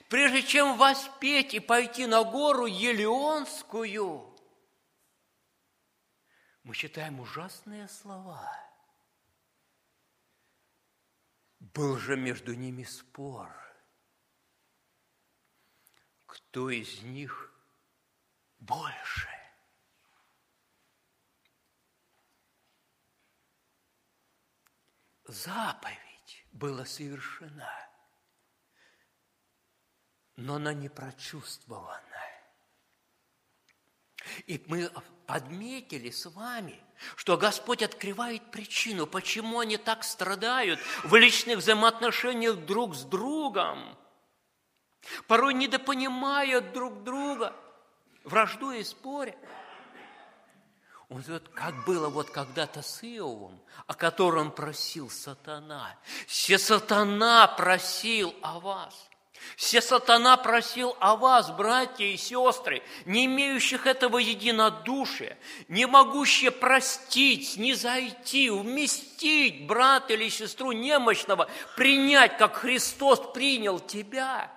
Прежде 0.10 0.44
чем 0.44 0.78
воспеть 0.78 1.54
и 1.54 1.60
пойти 1.60 2.06
на 2.06 2.24
гору 2.24 2.66
Елеонскую, 2.66 4.34
мы 6.64 6.76
читаем 6.76 7.20
ужасные 7.20 7.90
слова. 7.90 8.50
Был 11.60 11.98
же 11.98 12.16
между 12.16 12.54
ними 12.54 12.84
спор. 12.84 13.63
Кто 16.34 16.70
из 16.70 17.02
них 17.04 17.52
больше? 18.60 19.30
Заповедь 25.26 26.46
была 26.52 26.86
совершена– 26.86 27.72
но 30.36 30.56
она 30.56 30.74
не 30.74 30.90
прочувствована. 30.90 32.02
И 34.48 34.64
мы 34.68 34.90
подметили 35.28 36.10
с 36.10 36.26
вами, 36.30 36.80
что 37.16 37.38
Господь 37.38 37.84
открывает 37.84 38.52
причину, 38.52 39.06
почему 39.06 39.60
они 39.60 39.78
так 39.78 40.04
страдают 40.04 40.80
в 41.04 41.14
личных 41.16 41.58
взаимоотношениях 41.58 42.66
друг 42.66 42.96
с 42.96 43.04
другом, 43.04 43.98
порой 45.28 45.54
недопонимая 45.54 46.62
друг 46.62 47.04
друга, 47.04 47.54
враждуя 48.24 48.78
и 48.78 48.84
споря. 48.84 49.36
Он 51.10 51.22
говорит, 51.22 51.48
как 51.50 51.86
было 51.86 52.10
вот 52.10 52.32
когда-то 52.32 52.82
с 52.82 53.04
Иовом, 53.04 53.62
о 53.86 53.94
котором 53.94 54.52
просил 54.52 55.10
сатана. 55.10 55.96
Все 56.26 56.58
сатана 56.58 57.48
просил 57.48 58.34
о 58.42 58.60
вас. 58.60 59.10
Все 59.58 59.82
сатана 59.82 60.38
просил 60.38 60.96
о 61.00 61.16
вас, 61.16 61.52
братья 61.52 62.06
и 62.06 62.18
сестры, 62.18 62.82
не 63.06 63.26
имеющих 63.26 63.86
этого 63.86 64.18
единодушия, 64.18 65.38
не 65.68 65.86
могущие 65.86 66.52
простить, 66.52 67.58
не 67.58 67.74
зайти, 67.74 68.50
вместить 68.50 69.68
брата 69.68 70.14
или 70.14 70.30
сестру 70.30 70.72
немощного, 70.72 71.50
принять, 71.76 72.38
как 72.38 72.56
Христос 72.56 73.20
принял 73.34 73.80
тебя. 73.80 74.50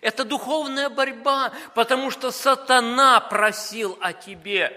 Это 0.00 0.24
духовная 0.24 0.88
борьба, 0.88 1.52
потому 1.74 2.10
что 2.10 2.30
сатана 2.30 3.20
просил 3.20 3.96
о 4.00 4.12
тебе, 4.12 4.72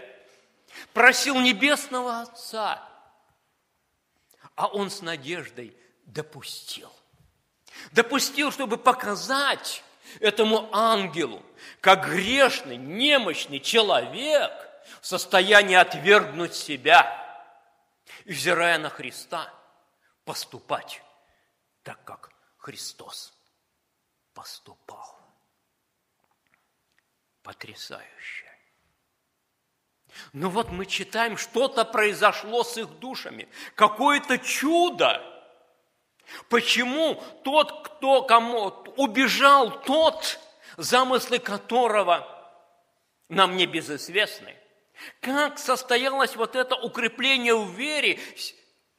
просил 0.94 1.40
Небесного 1.40 2.22
Отца, 2.22 2.88
а 4.56 4.68
он 4.68 4.90
с 4.90 5.02
надеждой 5.02 5.76
допустил. 6.06 6.92
Допустил, 7.92 8.52
чтобы 8.52 8.78
показать 8.78 9.84
этому 10.20 10.70
ангелу, 10.74 11.44
как 11.82 12.10
грешный, 12.10 12.78
немощный 12.78 13.60
человек 13.60 14.52
в 15.02 15.08
состоянии 15.08 15.76
отвергнуть 15.76 16.54
себя 16.54 17.16
и, 18.26 18.34
взирая 18.34 18.78
на 18.80 18.90
Христа, 18.90 19.52
поступать 20.26 21.02
так, 21.84 22.04
как 22.04 22.32
Христос 22.58 23.34
поступал. 24.40 25.20
Потрясающе. 27.44 28.46
Ну 30.32 30.50
вот 30.50 30.70
мы 30.70 30.86
читаем, 30.86 31.36
что-то 31.36 31.84
произошло 31.84 32.64
с 32.64 32.78
их 32.78 32.88
душами, 33.00 33.50
какое-то 33.76 34.38
чудо– 34.38 35.22
Почему 36.48 37.16
тот, 37.44 37.88
кто 37.88 38.22
кому 38.22 38.68
убежал, 38.98 39.82
тот, 39.82 40.40
замыслы 40.78 41.40
которого 41.40 42.24
нам 43.30 43.58
не 43.58 43.66
безызвестны? 43.66 44.56
Как 45.22 45.58
состоялось 45.58 46.36
вот 46.36 46.56
это 46.56 46.76
укрепление 46.76 47.56
в 47.56 47.72
вере? 47.72 48.20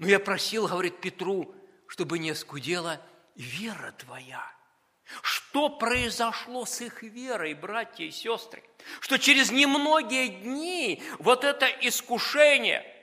Но 0.00 0.08
я 0.08 0.18
просил, 0.18 0.66
говорит 0.66 1.00
Петру, 1.00 1.54
чтобы 1.86 2.18
не 2.18 2.34
скудела 2.34 3.00
вера 3.36 3.92
твоя. 3.92 4.44
Что 5.22 5.68
произошло 5.68 6.64
с 6.64 6.80
их 6.80 7.02
верой, 7.02 7.54
братья 7.54 8.04
и 8.04 8.10
сестры? 8.10 8.62
Что 9.00 9.18
через 9.18 9.50
немногие 9.50 10.28
дни 10.28 11.02
вот 11.18 11.44
это 11.44 11.66
искушение– 11.66 12.86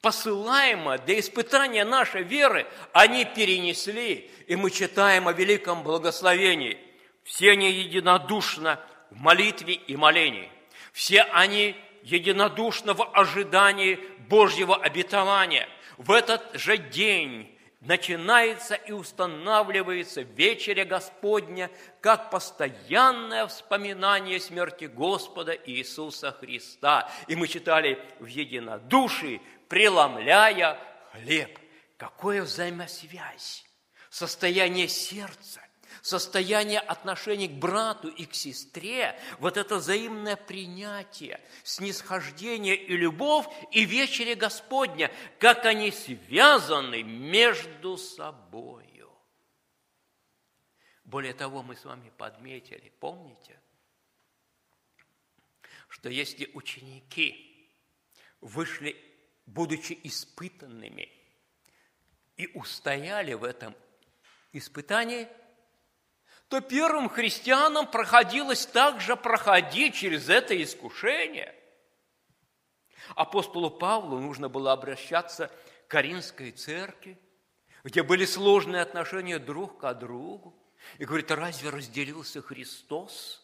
посылаемое 0.00 0.98
для 0.98 1.20
испытания 1.20 1.84
нашей 1.84 2.22
веры, 2.22 2.66
они 2.92 3.24
перенесли, 3.24 4.30
и 4.46 4.56
мы 4.56 4.70
читаем 4.70 5.28
о 5.28 5.32
великом 5.32 5.82
благословении. 5.82 6.78
Все 7.22 7.50
они 7.52 7.70
единодушно 7.70 8.80
в 9.10 9.20
молитве 9.20 9.74
и 9.74 9.96
молении. 9.96 10.50
Все 10.92 11.22
они 11.22 11.76
единодушно 12.02 12.94
в 12.94 13.08
ожидании 13.12 14.00
Божьего 14.28 14.76
обетования. 14.76 15.68
В 15.98 16.12
этот 16.12 16.42
же 16.54 16.78
день 16.78 17.58
начинается 17.80 18.74
и 18.74 18.92
устанавливается 18.92 20.22
вечеря 20.22 20.84
Господня 20.84 21.70
как 22.00 22.30
постоянное 22.30 23.46
вспоминание 23.46 24.40
смерти 24.40 24.84
Господа 24.84 25.52
Иисуса 25.52 26.32
Христа. 26.32 27.10
И 27.26 27.36
мы 27.36 27.48
читали 27.48 27.98
в 28.18 28.26
единодушии 28.26 29.40
преломляя 29.70 30.76
хлеб. 31.12 31.58
Какое 31.96 32.42
взаимосвязь? 32.42 33.64
Состояние 34.10 34.88
сердца, 34.88 35.59
состояние 36.02 36.80
отношений 36.80 37.48
к 37.48 37.52
брату 37.52 38.08
и 38.08 38.24
к 38.24 38.34
сестре, 38.34 39.18
вот 39.38 39.56
это 39.56 39.76
взаимное 39.76 40.36
принятие, 40.36 41.40
снисхождение 41.62 42.76
и 42.76 42.96
любовь, 42.96 43.46
и 43.72 43.84
вечере 43.84 44.34
Господня, 44.34 45.10
как 45.38 45.66
они 45.66 45.90
связаны 45.90 47.02
между 47.02 47.96
собою. 47.96 49.10
Более 51.04 51.34
того, 51.34 51.62
мы 51.62 51.76
с 51.76 51.84
вами 51.84 52.12
подметили, 52.16 52.92
помните, 53.00 53.60
что 55.88 56.08
если 56.08 56.50
ученики 56.54 57.68
вышли 58.40 58.96
будучи 59.46 59.98
испытанными, 60.04 61.10
и 62.40 62.48
устояли 62.54 63.34
в 63.34 63.44
этом 63.44 63.76
испытании, 64.52 65.28
то 66.50 66.60
первым 66.60 67.08
христианам 67.08 67.86
проходилось 67.86 68.66
также 68.66 69.16
проходить 69.16 69.94
через 69.94 70.28
это 70.28 70.60
искушение. 70.62 71.54
Апостолу 73.14 73.70
Павлу 73.70 74.18
нужно 74.20 74.50
было 74.50 74.72
обращаться 74.72 75.48
к 75.86 75.90
Каринской 75.90 76.50
церкви, 76.50 77.18
где 77.82 78.02
были 78.02 78.26
сложные 78.26 78.82
отношения 78.82 79.38
друг 79.38 79.80
к 79.80 79.94
другу. 79.94 80.54
И 80.98 81.06
говорит, 81.06 81.30
разве 81.30 81.70
разделился 81.70 82.42
Христос, 82.42 83.42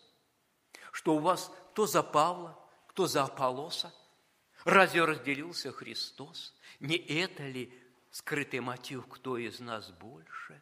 что 0.93 1.15
у 1.17 1.19
вас 1.19 1.51
кто 1.71 1.87
за 1.87 2.03
Павла, 2.03 2.59
кто 2.89 3.07
за 3.07 3.23
Аполлоса– 3.23 3.95
Разве 4.67 5.05
разделился 5.05 5.71
Христос? 5.71 6.53
Не 6.81 6.97
это 6.97 7.45
ли 7.45 7.73
скрытый 8.11 8.59
мотив, 8.59 9.07
кто 9.07 9.39
из 9.39 9.61
нас 9.61 9.91
больше? 9.93 10.61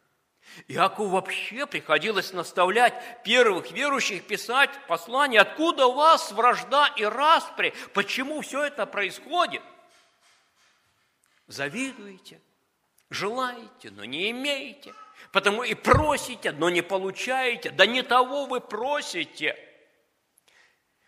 Иакову 0.67 1.09
вообще 1.09 1.65
приходилось 1.65 2.31
наставлять 2.31 3.23
первых 3.23 3.71
верующих 3.71 4.25
писать 4.25 4.69
послание, 4.87 5.41
откуда 5.41 5.87
у 5.87 5.93
вас 5.93 6.31
вражда 6.31 6.87
и 6.95 7.03
распри, 7.03 7.73
почему 7.93 8.41
все 8.41 8.63
это 8.63 8.85
происходит. 8.85 9.61
Завидуете, 11.47 12.41
желаете, 13.09 13.91
но 13.91 14.05
не 14.05 14.31
имеете, 14.31 14.93
потому 15.31 15.63
и 15.63 15.73
просите, 15.73 16.51
но 16.51 16.69
не 16.69 16.81
получаете, 16.81 17.69
да 17.71 17.85
не 17.85 18.01
того 18.01 18.45
вы 18.45 18.61
просите. 18.61 19.57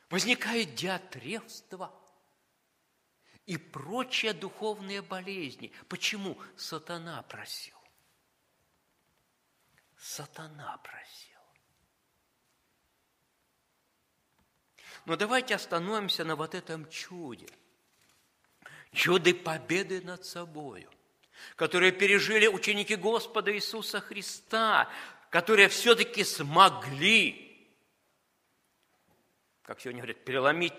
Возникает 0.09 0.75
диатревство 0.75 1.91
и 3.45 3.57
прочие 3.57 4.33
духовные 4.33 5.01
болезни. 5.01 5.71
Почему? 5.87 6.37
Сатана 6.55 7.21
просил. 7.23 7.76
Сатана 9.97 10.77
просил. 10.77 11.39
Но 15.05 15.15
давайте 15.15 15.55
остановимся 15.55 16.23
на 16.23 16.35
вот 16.35 16.53
этом 16.53 16.89
чуде. 16.89 17.47
Чуде 18.91 19.33
победы 19.33 20.01
над 20.01 20.25
собою, 20.25 20.89
которые 21.55 21.91
пережили 21.91 22.47
ученики 22.47 22.95
Господа 22.95 23.53
Иисуса 23.55 23.99
Христа, 24.01 24.89
которые 25.29 25.67
все-таки 25.69 26.23
смогли, 26.23 27.69
как 29.63 29.79
сегодня 29.79 30.01
говорят, 30.01 30.23
переломить 30.23 30.73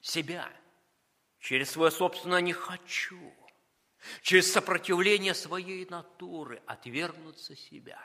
себя 0.00 0.50
через 1.40 1.70
свое 1.70 1.90
собственное 1.90 2.40
«не 2.40 2.52
хочу», 2.52 3.32
через 4.22 4.52
сопротивление 4.52 5.34
своей 5.34 5.86
натуры 5.86 6.62
отвергнуться 6.66 7.56
себя, 7.56 8.00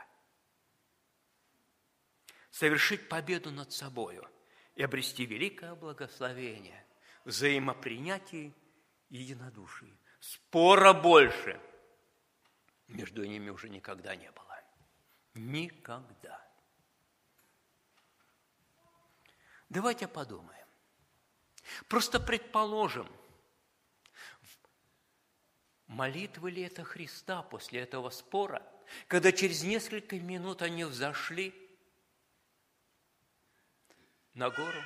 совершить 2.49 3.09
победу 3.09 3.51
над 3.51 3.71
собою 3.71 4.29
и 4.75 4.83
обрести 4.83 5.25
великое 5.25 5.75
благословение, 5.75 6.85
взаимопринятие 7.25 8.53
и 9.09 9.17
единодушие. 9.17 9.97
Спора 10.19 10.93
больше 10.93 11.59
между 12.87 13.23
ними 13.25 13.49
уже 13.49 13.69
никогда 13.69 14.15
не 14.15 14.31
было. 14.31 14.63
Никогда. 15.33 16.43
Давайте 19.69 20.07
подумаем. 20.07 20.65
Просто 21.87 22.19
предположим– 22.19 23.07
Молитвы 25.87 26.51
ли 26.51 26.63
это 26.63 26.83
Христа 26.83 27.41
после 27.41 27.81
этого 27.81 28.09
спора, 28.09 28.61
когда 29.07 29.31
через 29.31 29.63
несколько 29.63 30.17
минут 30.17 30.61
они 30.61 30.83
взошли 30.83 31.53
на 34.33 34.49
гору 34.49 34.81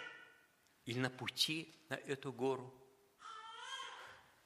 или 0.86 0.99
на 0.99 1.10
пути 1.10 1.76
на 1.89 1.95
эту 1.95 2.32
гору? 2.32 2.72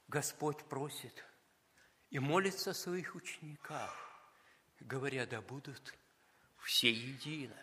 Господь 0.07 0.63
просит 0.69 1.25
и 2.09 2.19
молится 2.19 2.71
о 2.71 2.73
своих 2.75 3.15
учениках, 3.15 3.93
говоря, 4.79 5.25
да 5.25 5.41
будут 5.41 5.93
все 6.63 6.91
едино. 6.91 7.55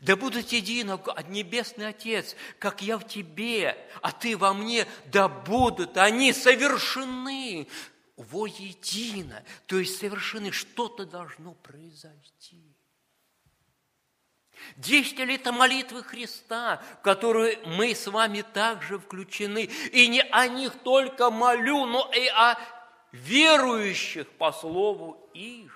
Да 0.00 0.16
будут 0.16 0.50
едино, 0.52 1.02
Небесный 1.28 1.88
Отец, 1.88 2.36
как 2.58 2.82
я 2.82 2.98
в 2.98 3.06
Тебе, 3.06 3.76
а 4.02 4.12
Ты 4.12 4.36
во 4.36 4.54
мне, 4.54 4.86
да 5.06 5.28
будут 5.28 5.96
они 5.98 6.32
совершены 6.32 7.68
воедино, 8.16 9.44
то 9.66 9.78
есть 9.78 9.98
совершены, 9.98 10.52
что-то 10.52 11.04
должно 11.04 11.52
произойти. 11.54 12.62
Действие 14.76 15.26
ли 15.26 15.34
это 15.34 15.52
молитвы 15.52 16.02
Христа, 16.02 16.82
в 16.98 17.02
которую 17.02 17.58
мы 17.66 17.94
с 17.94 18.06
вами 18.06 18.42
также 18.42 18.98
включены, 18.98 19.64
и 19.92 20.06
не 20.06 20.22
о 20.22 20.46
них 20.46 20.72
только 20.82 21.30
молю, 21.30 21.86
но 21.86 22.10
и 22.14 22.26
о 22.28 22.56
верующих 23.12 24.30
по 24.38 24.52
слову 24.52 25.28
их, 25.34 25.72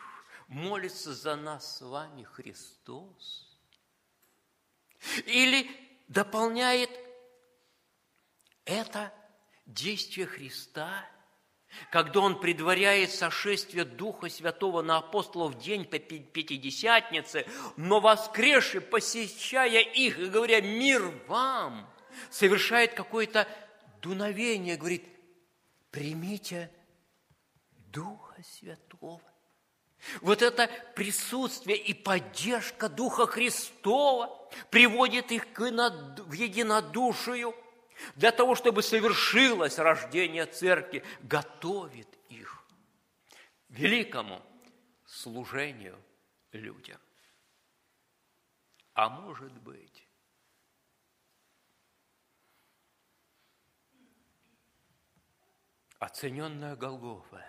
молится 0.46 1.12
за 1.12 1.36
нас 1.36 1.78
с 1.78 1.80
вами 1.82 2.22
Христос. 2.22 3.46
Или 5.26 5.68
дополняет 6.06 6.90
это 8.64 9.12
действие 9.66 10.26
Христа– 10.26 11.04
когда 11.90 12.20
он 12.20 12.40
предваряет 12.40 13.10
сошествие 13.10 13.84
Духа 13.84 14.28
Святого 14.28 14.82
на 14.82 14.98
апостолов 14.98 15.58
день 15.58 15.84
Пятидесятницы, 15.84 17.46
но 17.76 18.00
воскресший, 18.00 18.80
посещая 18.80 19.80
их 19.80 20.18
и 20.18 20.26
говоря 20.26 20.60
«Мир 20.60 21.02
вам!», 21.26 21.88
совершает 22.30 22.94
какое-то 22.94 23.46
дуновение, 24.02 24.76
говорит 24.76 25.04
«Примите 25.90 26.70
Духа 27.92 28.36
Святого». 28.58 29.22
Вот 30.20 30.42
это 30.42 30.70
присутствие 30.94 31.76
и 31.76 31.92
поддержка 31.92 32.88
Духа 32.88 33.26
Христова 33.26 34.48
приводит 34.70 35.32
их 35.32 35.46
в 35.56 36.32
единодушию– 36.32 37.54
для 38.14 38.32
того, 38.32 38.54
чтобы 38.54 38.82
совершилось 38.82 39.78
рождение 39.78 40.46
церкви, 40.46 41.04
готовит 41.22 42.08
их 42.28 42.64
великому 43.68 44.42
служению 45.04 45.98
людям. 46.52 47.00
А 48.94 49.08
может 49.08 49.52
быть, 49.52 50.08
оцененная 55.98 56.76
Голгофа. 56.76 57.44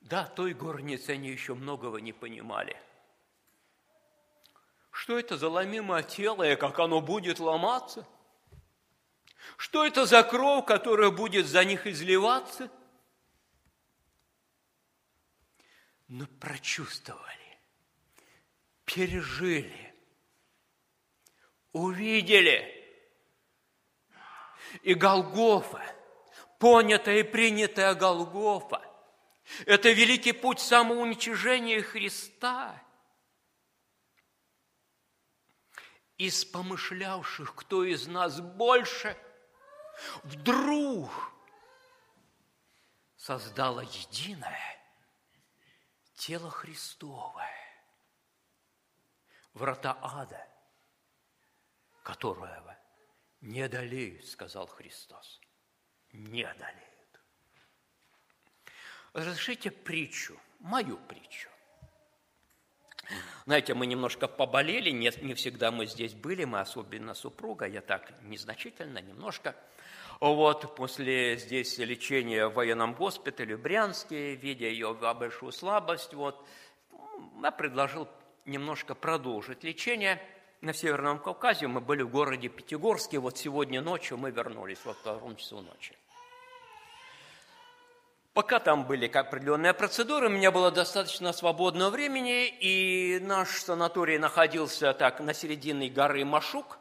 Да, 0.00 0.26
той 0.26 0.54
горнице 0.54 1.10
они 1.10 1.28
еще 1.28 1.54
многого 1.54 2.00
не 2.00 2.12
понимали– 2.12 2.76
что 5.00 5.18
это 5.18 5.38
за 5.38 5.48
ломимое 5.48 6.02
тело 6.02 6.42
и 6.42 6.56
как 6.56 6.78
оно 6.78 7.00
будет 7.00 7.38
ломаться? 7.38 8.06
Что 9.56 9.86
это 9.86 10.04
за 10.04 10.22
кровь, 10.22 10.66
которая 10.66 11.10
будет 11.10 11.46
за 11.46 11.64
них 11.64 11.86
изливаться? 11.86 12.70
Но 16.06 16.26
прочувствовали, 16.38 17.58
пережили, 18.84 19.94
увидели. 21.72 22.76
И 24.82 24.92
Голгофа, 24.92 25.82
понятая 26.58 27.20
и 27.20 27.22
принятая 27.22 27.94
Голгофа, 27.94 28.86
это 29.64 29.92
великий 29.92 30.32
путь 30.32 30.60
самоуничижения 30.60 31.80
Христа– 31.80 32.78
из 36.20 36.44
помышлявших, 36.44 37.54
кто 37.54 37.82
из 37.82 38.06
нас 38.06 38.42
больше, 38.42 39.16
вдруг 40.22 41.10
создало 43.16 43.80
единое 43.80 44.78
тело 46.16 46.50
Христовое, 46.50 47.48
врата 49.54 49.98
ада, 50.02 50.46
которого 52.02 52.78
не 53.40 53.62
одолеют, 53.62 54.26
сказал 54.26 54.66
Христос, 54.66 55.40
не 56.12 56.42
одолеют. 56.42 57.20
Разрешите 59.14 59.70
притчу, 59.70 60.38
мою 60.58 60.98
притчу. 60.98 61.49
Знаете, 63.46 63.74
мы 63.74 63.86
немножко 63.86 64.28
поболели, 64.28 64.90
не, 64.90 65.10
не 65.22 65.34
всегда 65.34 65.70
мы 65.70 65.86
здесь 65.86 66.14
были, 66.14 66.44
мы 66.44 66.60
особенно 66.60 67.14
супруга, 67.14 67.66
я 67.66 67.80
так 67.80 68.12
незначительно, 68.22 68.98
немножко. 68.98 69.56
Вот, 70.20 70.76
после 70.76 71.38
здесь 71.38 71.78
лечения 71.78 72.46
в 72.46 72.54
военном 72.54 72.94
госпитале 72.94 73.56
в 73.56 73.62
Брянске, 73.62 74.34
видя 74.34 74.66
ее 74.66 74.92
большую 74.94 75.52
слабость, 75.52 76.12
вот, 76.12 76.46
я 77.42 77.50
предложил 77.50 78.06
немножко 78.44 78.94
продолжить 78.94 79.64
лечение. 79.64 80.20
На 80.60 80.74
Северном 80.74 81.18
Кавказе 81.18 81.68
мы 81.68 81.80
были 81.80 82.02
в 82.02 82.10
городе 82.10 82.48
Пятигорске, 82.48 83.18
вот 83.18 83.38
сегодня 83.38 83.80
ночью 83.80 84.18
мы 84.18 84.30
вернулись, 84.30 84.84
во 84.84 84.92
втором 84.92 85.36
часу 85.36 85.62
ночи. 85.62 85.96
Пока 88.32 88.60
там 88.60 88.86
были 88.86 89.08
определенные 89.08 89.74
процедуры, 89.74 90.26
у 90.28 90.30
меня 90.30 90.52
было 90.52 90.70
достаточно 90.70 91.32
свободного 91.32 91.90
времени, 91.90 92.46
и 92.46 93.18
наш 93.22 93.60
санаторий 93.62 94.18
находился 94.18 94.92
так 94.94 95.18
на 95.18 95.34
середине 95.34 95.88
горы 95.88 96.24
Машук. 96.24 96.78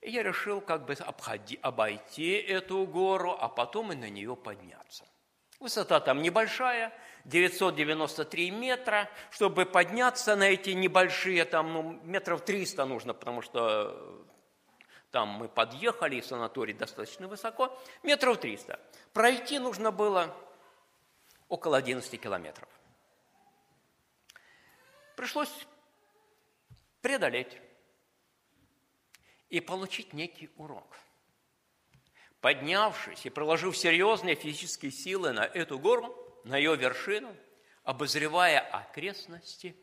И 0.00 0.10
я 0.10 0.22
решил 0.22 0.60
как 0.60 0.86
бы 0.86 0.92
обходи, 0.92 1.58
обойти 1.62 2.34
эту 2.34 2.86
гору, 2.86 3.36
а 3.38 3.48
потом 3.48 3.92
и 3.92 3.96
на 3.96 4.08
нее 4.08 4.36
подняться. 4.36 5.04
Высота 5.58 5.98
там 5.98 6.22
небольшая, 6.22 6.92
993 7.24 8.50
метра. 8.52 9.10
Чтобы 9.30 9.66
подняться 9.66 10.36
на 10.36 10.44
эти 10.44 10.70
небольшие, 10.70 11.44
там 11.44 11.72
ну, 11.72 12.00
метров 12.04 12.44
300 12.44 12.84
нужно, 12.84 13.14
потому 13.14 13.42
что 13.42 14.25
там 15.10 15.28
мы 15.28 15.48
подъехали, 15.48 16.16
и 16.16 16.22
санаторий 16.22 16.74
достаточно 16.74 17.28
высоко, 17.28 17.76
метров 18.02 18.38
300. 18.38 18.78
Пройти 19.12 19.58
нужно 19.58 19.90
было 19.90 20.34
около 21.48 21.76
11 21.78 22.20
километров. 22.20 22.68
Пришлось 25.16 25.66
преодолеть 27.00 27.56
и 29.48 29.60
получить 29.60 30.12
некий 30.12 30.50
урок. 30.56 30.96
Поднявшись 32.40 33.24
и 33.24 33.30
проложив 33.30 33.76
серьезные 33.76 34.34
физические 34.34 34.92
силы 34.92 35.32
на 35.32 35.44
эту 35.44 35.78
гору, 35.78 36.14
на 36.44 36.56
ее 36.56 36.76
вершину, 36.76 37.34
обозревая 37.82 38.60
окрестности, 38.60 39.76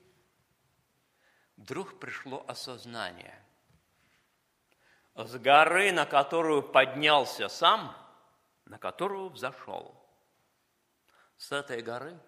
вдруг 1.58 2.00
пришло 2.00 2.44
осознание. 2.48 3.43
С 5.16 5.36
горы, 5.38 5.92
на 5.92 6.06
которую 6.06 6.64
поднялся 6.64 7.48
сам, 7.48 7.96
на 8.66 8.80
которую 8.80 9.30
взошел, 9.30 9.96
с 11.38 11.52
этой 11.52 11.82
горы 11.82 12.20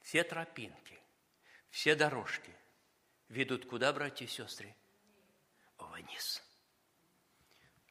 все 0.00 0.22
тропинки, 0.22 0.98
все 1.70 1.94
дорожки 1.94 2.54
ведут 3.28 3.66
куда, 3.66 3.92
братья 3.92 4.24
и 4.26 4.28
сестры? 4.28 4.74
Вниз. 5.78 6.42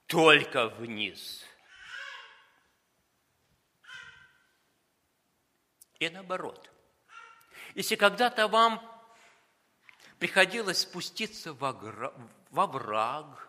Только 0.06 0.68
вниз. 0.68 1.44
И 6.00 6.10
наоборот. 6.10 6.70
Если 7.74 7.96
когда-то 7.96 8.48
вам 8.48 8.80
приходилось 10.20 10.82
спуститься 10.82 11.54
во 11.54 12.68
враг, 12.68 13.47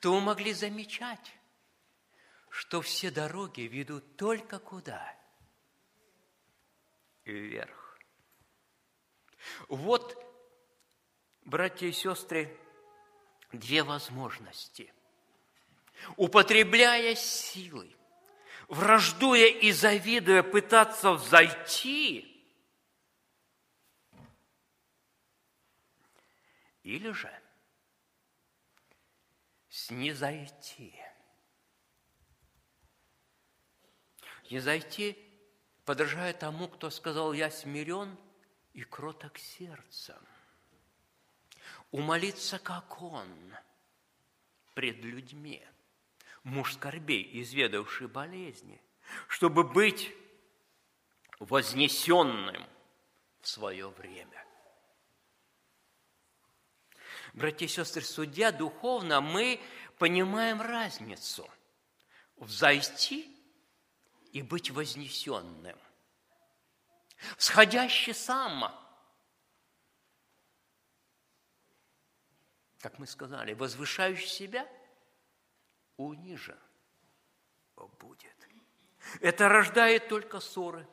то 0.00 0.12
вы 0.12 0.20
могли 0.20 0.52
замечать, 0.52 1.32
что 2.48 2.80
все 2.80 3.10
дороги 3.10 3.62
ведут 3.62 4.16
только 4.16 4.58
куда? 4.58 5.14
Вверх. 7.24 7.98
Вот, 9.68 10.16
братья 11.44 11.86
и 11.86 11.92
сестры, 11.92 12.58
две 13.52 13.82
возможности. 13.82 14.92
Употребляя 16.16 17.14
силы, 17.14 17.94
враждуя 18.68 19.46
и 19.46 19.72
завидуя, 19.72 20.42
пытаться 20.42 21.12
взойти, 21.12 22.32
или 26.82 27.10
же 27.10 27.32
снизойти– 29.86 30.94
не 34.50 34.60
зайти, 34.60 35.16
подражая 35.84 36.32
тому, 36.32 36.68
кто 36.68 36.90
сказал, 36.90 37.32
я 37.32 37.50
смирен 37.50 38.16
и 38.72 38.82
кроток 38.82 39.38
сердцем. 39.38 40.18
Умолиться, 41.90 42.58
как 42.58 43.02
он, 43.02 43.28
пред 44.74 44.98
людьми, 44.98 45.66
муж 46.42 46.74
скорбей, 46.74 47.28
изведавший 47.42 48.08
болезни, 48.08 48.80
чтобы 49.28 49.64
быть 49.64 50.12
вознесенным 51.38 52.66
в 53.40 53.48
свое 53.48 53.88
время. 53.88 54.45
Братья 57.36 57.66
и 57.66 57.68
сестры, 57.68 58.00
судя 58.00 58.50
духовно, 58.50 59.20
мы 59.20 59.60
понимаем 59.98 60.62
разницу. 60.62 61.46
Взойти 62.36 63.30
и 64.32 64.40
быть 64.40 64.70
вознесенным. 64.70 65.78
Сходящий 67.36 68.14
сам, 68.14 68.74
как 72.78 72.98
мы 72.98 73.06
сказали, 73.06 73.52
возвышающий 73.52 74.28
себя, 74.28 74.68
унижен 75.98 76.58
будет. 77.98 78.34
Это 79.20 79.50
рождает 79.50 80.08
только 80.08 80.40
ссоры, 80.40 80.88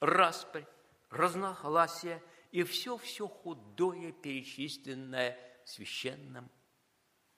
распри, 0.00 0.66
разногласия 1.10 2.20
и 2.50 2.64
все-все 2.64 3.28
худое, 3.28 4.10
перечисленное 4.10 5.51
Священном 5.64 6.50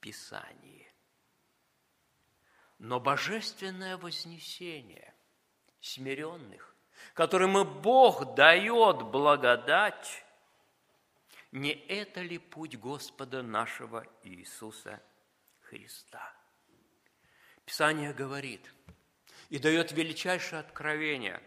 Писании. 0.00 0.90
Но 2.78 3.00
божественное 3.00 3.96
вознесение 3.96 5.14
смиренных, 5.80 6.74
которым 7.14 7.58
и 7.58 7.64
Бог 7.64 8.34
дает 8.34 9.02
благодать, 9.02 10.24
не 11.52 11.70
это 11.70 12.20
ли 12.20 12.38
путь 12.38 12.76
Господа 12.76 13.42
нашего 13.42 14.06
Иисуса 14.24 15.00
Христа? 15.60 16.34
Писание 17.64 18.12
говорит 18.12 18.70
и 19.48 19.58
дает 19.58 19.92
величайшее 19.92 20.60
откровение, 20.60 21.40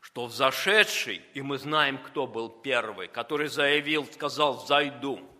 что 0.00 0.26
взошедший, 0.26 1.22
и 1.34 1.42
мы 1.42 1.58
знаем, 1.58 2.02
кто 2.02 2.26
был 2.26 2.48
первый, 2.48 3.08
который 3.08 3.48
заявил, 3.48 4.06
сказал, 4.06 4.66
«Зайду», 4.66 5.37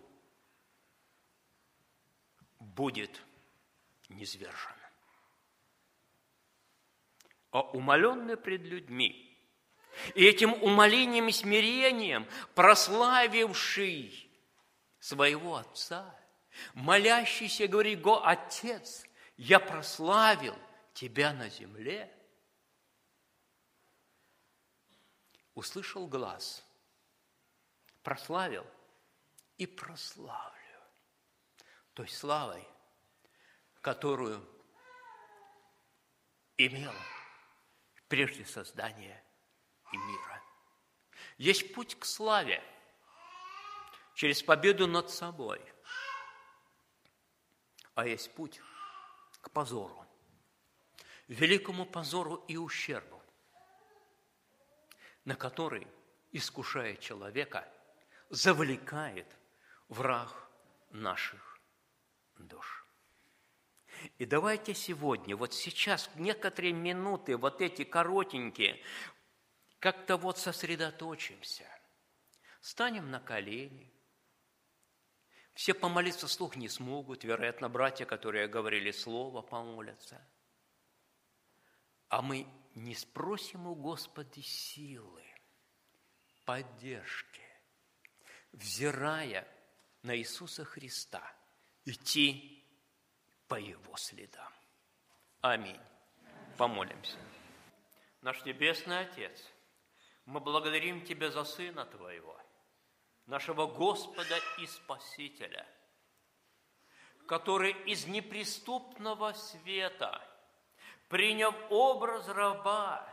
будет 2.79 3.21
низвержен 4.07 4.79
а 7.51 7.61
умоленный 7.61 8.37
пред 8.37 8.61
людьми. 8.61 9.25
И 10.15 10.23
этим 10.23 10.53
умолением 10.53 11.27
и 11.27 11.31
смирением, 11.31 12.25
прославивший 12.55 14.31
своего 14.99 15.55
Отца, 15.55 16.15
молящийся, 16.73 17.67
говорит, 17.67 17.99
Го, 18.01 18.23
Отец, 18.23 19.03
я 19.35 19.59
прославил 19.59 20.55
Тебя 20.93 21.33
на 21.33 21.49
земле, 21.49 22.15
услышал 25.53 26.07
глаз, 26.07 26.63
прославил 28.03 28.65
и 29.57 29.65
прославлю 29.65 30.58
той 31.99 32.07
славой, 32.07 32.65
которую 33.81 34.41
имел 36.55 36.93
прежде 38.07 38.45
создания 38.45 39.21
и 39.91 39.97
мира. 39.97 40.41
Есть 41.37 41.73
путь 41.73 41.99
к 41.99 42.05
славе 42.05 42.63
через 44.15 44.41
победу 44.41 44.87
над 44.87 45.09
собой, 45.09 45.61
а 47.95 48.07
есть 48.07 48.33
путь 48.33 48.61
к 49.41 49.51
позору, 49.51 50.07
великому 51.27 51.85
позору 51.85 52.45
и 52.47 52.55
ущербу, 52.55 53.21
на 55.25 55.35
который, 55.35 55.85
искушая 56.31 56.95
человека, 56.95 57.69
завлекает 58.29 59.27
враг 59.89 60.33
наших 60.91 61.48
душ. 62.47 62.85
И 64.17 64.25
давайте 64.25 64.73
сегодня, 64.73 65.35
вот 65.35 65.53
сейчас, 65.53 66.09
некоторые 66.15 66.73
минуты, 66.73 67.37
вот 67.37 67.61
эти 67.61 67.83
коротенькие, 67.83 68.81
как-то 69.79 70.17
вот 70.17 70.37
сосредоточимся. 70.37 71.65
Станем 72.61 73.09
на 73.11 73.19
колени. 73.19 73.91
Все 75.53 75.73
помолиться 75.73 76.27
вслух 76.27 76.55
не 76.55 76.69
смогут, 76.69 77.23
вероятно, 77.23 77.69
братья, 77.69 78.05
которые 78.05 78.47
говорили 78.47 78.91
слово, 78.91 79.41
помолятся. 79.41 80.25
А 82.07 82.21
мы 82.21 82.47
не 82.75 82.95
спросим 82.95 83.67
у 83.67 83.75
Господа 83.75 84.41
силы, 84.41 85.23
поддержки, 86.45 87.43
взирая 88.51 89.47
на 90.01 90.17
Иисуса 90.17 90.63
Христа, 90.63 91.21
идти 91.85 92.63
по 93.47 93.55
его 93.55 93.95
следам. 93.97 94.53
Аминь. 95.41 95.79
Помолимся. 96.57 97.17
Наш 98.21 98.43
Небесный 98.43 98.99
Отец, 98.99 99.45
мы 100.25 100.39
благодарим 100.39 101.05
Тебя 101.05 101.31
за 101.31 101.45
Сына 101.45 101.85
Твоего, 101.85 102.37
нашего 103.25 103.65
Господа 103.65 104.37
и 104.57 104.67
Спасителя, 104.67 105.65
который 107.27 107.71
из 107.85 108.05
неприступного 108.07 109.31
света, 109.33 110.21
приняв 111.07 111.55
образ 111.69 112.27
раба, 112.27 113.07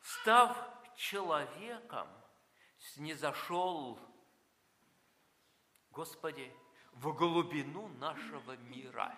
став 0.00 0.56
человеком, 0.96 2.08
снизошел, 2.78 3.98
Господи, 5.90 6.54
в 6.92 7.12
глубину 7.12 7.88
нашего 7.98 8.56
мира. 8.56 9.14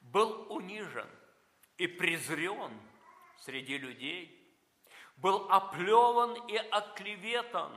Был 0.00 0.52
унижен 0.52 1.08
и 1.78 1.86
презрен 1.86 2.72
среди 3.38 3.78
людей, 3.78 4.40
был 5.16 5.50
оплеван 5.50 6.48
и 6.48 6.56
оклеветан, 6.56 7.72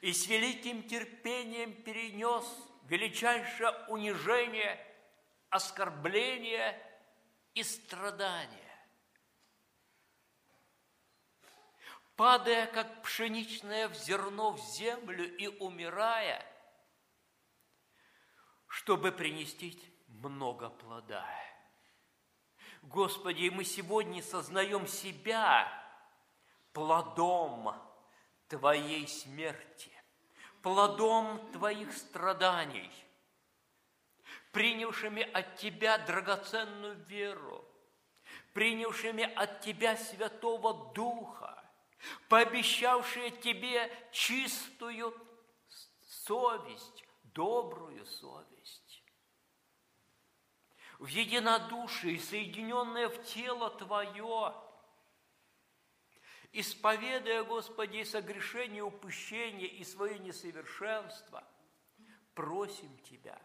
и 0.00 0.12
с 0.12 0.26
великим 0.28 0.82
терпением 0.82 1.72
перенес 1.82 2.44
величайшее 2.84 3.72
унижение, 3.88 4.78
оскорбление 5.50 6.80
и 7.54 7.62
страдания. 7.62 8.67
Падая, 12.18 12.66
как 12.66 13.02
пшеничное 13.02 13.88
в 13.88 13.94
зерно 13.94 14.50
в 14.50 14.58
землю 14.58 15.36
и 15.36 15.46
умирая, 15.46 16.44
чтобы 18.66 19.12
принести 19.12 19.80
много 20.08 20.68
плода. 20.68 21.24
Господи, 22.82 23.50
мы 23.50 23.62
сегодня 23.62 24.20
сознаем 24.20 24.88
себя 24.88 25.72
плодом 26.72 27.72
Твоей 28.48 29.06
смерти, 29.06 29.92
плодом 30.60 31.52
Твоих 31.52 31.92
страданий, 31.92 32.90
принявшими 34.50 35.22
от 35.22 35.54
Тебя 35.54 35.98
драгоценную 35.98 36.96
веру, 37.04 37.64
принявшими 38.54 39.22
от 39.22 39.60
Тебя 39.60 39.96
Святого 39.96 40.92
Духа, 40.94 41.57
пообещавшие 42.28 43.30
тебе 43.30 43.90
чистую 44.12 45.14
совесть, 46.02 47.04
добрую 47.22 48.04
совесть. 48.06 49.02
В 50.98 51.06
единодушии, 51.06 52.18
соединенное 52.18 53.08
в 53.08 53.22
тело 53.22 53.70
Твое, 53.70 54.54
исповедуя, 56.52 57.44
Господи, 57.44 58.02
согрешение, 58.02 58.82
упущение 58.82 59.68
и 59.68 59.84
свое 59.84 60.18
несовершенство, 60.18 61.46
просим 62.34 62.98
Тебя, 62.98 63.40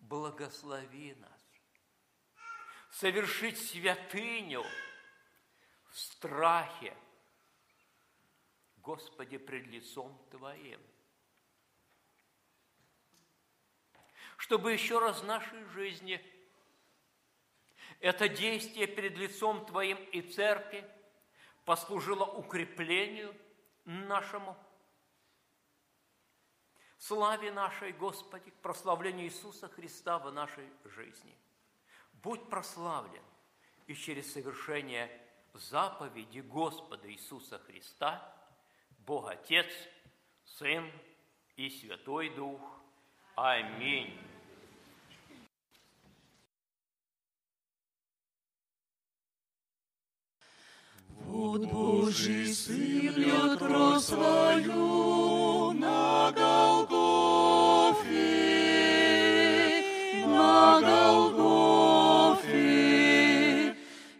благослови 0.00 1.14
нас, 1.14 1.48
совершить 2.90 3.58
святыню 3.58 4.64
в 5.90 5.98
страхе, 5.98 6.96
Господи, 8.82 9.38
пред 9.38 9.66
лицом 9.66 10.18
Твоим. 10.30 10.80
Чтобы 14.36 14.72
еще 14.72 14.98
раз 14.98 15.20
в 15.20 15.24
нашей 15.24 15.64
жизни 15.66 16.24
это 18.00 18.28
действие 18.28 18.86
перед 18.86 19.16
лицом 19.18 19.66
Твоим 19.66 19.96
и 20.12 20.22
Церкви 20.22 20.88
послужило 21.64 22.24
укреплению 22.24 23.34
нашему, 23.84 24.56
славе 26.98 27.50
нашей, 27.50 27.92
Господи, 27.92 28.52
прославлению 28.62 29.26
Иисуса 29.26 29.68
Христа 29.68 30.18
в 30.18 30.32
нашей 30.32 30.70
жизни. 30.84 31.36
Будь 32.12 32.48
прославлен 32.48 33.24
и 33.86 33.94
через 33.94 34.32
совершение 34.32 35.10
заповеди 35.54 36.40
Господа 36.40 37.10
Иисуса 37.10 37.58
Христа– 37.58 38.34
Бог 39.08 39.24
Отец, 39.30 39.66
Сын 40.44 40.84
и 41.56 41.70
Святой 41.70 42.28
Дух. 42.36 42.60
Аминь. 43.36 44.12
Вот 51.24 51.64
Божий 51.72 52.52
Сын 52.52 53.16
льет 53.16 53.58
кровь 53.58 54.02
свою 54.02 55.72
на 55.72 56.30
Голгофе, 56.32 57.06
на 60.26 60.80
Голгофе. 60.82 62.44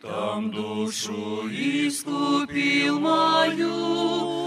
Там 0.00 0.50
душу 0.50 1.46
искупил 1.50 2.98
мою, 3.00 4.37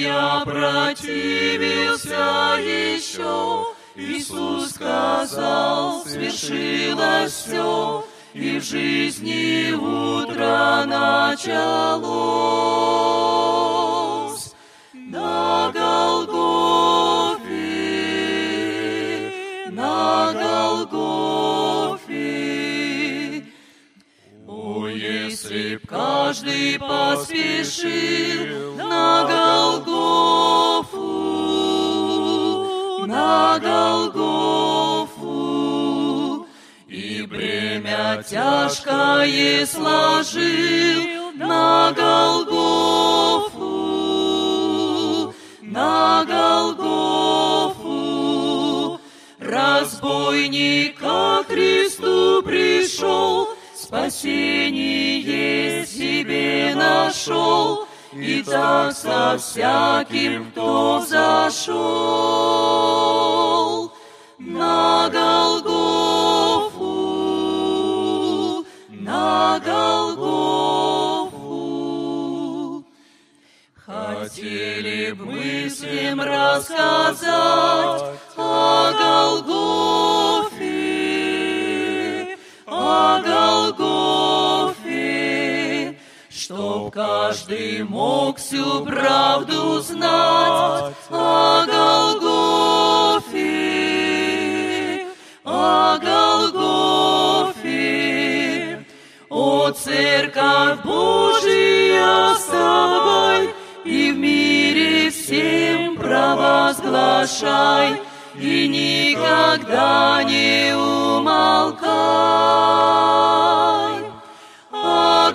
я 0.00 0.42
противился 0.44 2.14
еще, 2.58 3.74
Иисус 3.94 4.70
сказал, 4.70 6.04
свершилось 6.04 7.32
все, 7.32 8.04
и 8.34 8.58
в 8.58 8.64
жизни 8.64 9.72
утро 9.72 10.84
началось. 10.86 12.06
Каждый 25.88 26.78
поспешил 26.78 28.76
на 28.76 29.24
Голгофу, 29.82 31.06
на 33.06 33.58
Голгофу, 33.58 35.16
и 36.88 37.26
бремя 37.28 38.22
тяжкое 38.22 39.66
сложил 39.66 41.32
на 41.34 41.92
Голгофу, 41.92 43.56
на 45.62 46.24
Голгофу, 46.24 47.86
разбойника 49.38 51.44
Христу 51.48 52.42
пришел, 52.42 53.48
спасение 53.74 55.05
себе 56.26 56.74
нашел, 56.74 57.86
и 58.12 58.42
так 58.42 58.92
со 58.92 59.38
всяким, 59.38 60.50
кто 60.50 61.04
зашел 61.06 61.76
на 64.38 65.08
Голгофу, 65.10 66.84
на 68.90 69.60
Голгофу. 69.64 71.36
Хотели 73.86 75.12
б 75.12 75.24
мы 75.24 75.68
всем 75.68 76.20
рассказать 76.20 78.02
о 78.36 78.92
Голгофе, 78.98 80.66
о 82.66 83.20
Голгофе, 83.22 84.45
чтоб 86.46 86.92
каждый 86.92 87.82
мог 87.82 88.38
всю 88.38 88.84
правду 88.84 89.80
знать 89.80 90.94
о 91.10 91.64
Голгофе, 91.66 93.34
о 95.44 95.98
Голгофе. 95.98 97.66
О, 99.28 99.72
Церковь 99.72 100.84
Божия, 100.84 102.34
вставай, 102.34 103.52
и 103.84 104.12
в 104.12 104.16
мире 104.16 105.10
всем 105.10 105.96
провозглашай, 105.96 108.00
и 108.36 108.68
никогда 108.68 110.22
не 110.22 110.76
умолкай. 110.76 111.86
О 114.70 115.32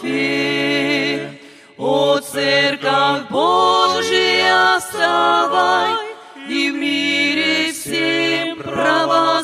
Голгофе, 0.00 1.38
о 1.76 2.18
Церковь 2.20 3.28
Божия, 3.30 4.78
вставай, 4.78 5.92
и 6.48 6.70
в 6.70 6.74
мире 6.74 7.72
всем 7.72 8.58
провозглашай, 8.62 9.40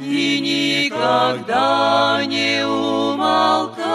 и 0.00 0.90
никогда 0.90 2.24
не 2.24 2.64
умолкай. 2.64 3.88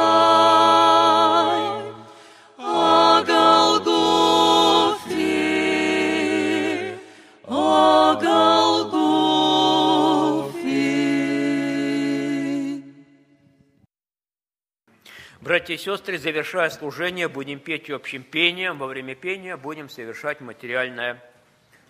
Братья 15.43 15.73
и 15.73 15.77
сестры, 15.77 16.17
завершая 16.17 16.69
служение, 16.69 17.27
будем 17.27 17.59
петь 17.59 17.89
общим 17.89 18.23
пением. 18.23 18.77
Во 18.77 18.87
время 18.87 19.13
пения 19.13 19.57
будем 19.57 19.89
совершать 19.89 20.39
материальное 20.39 21.21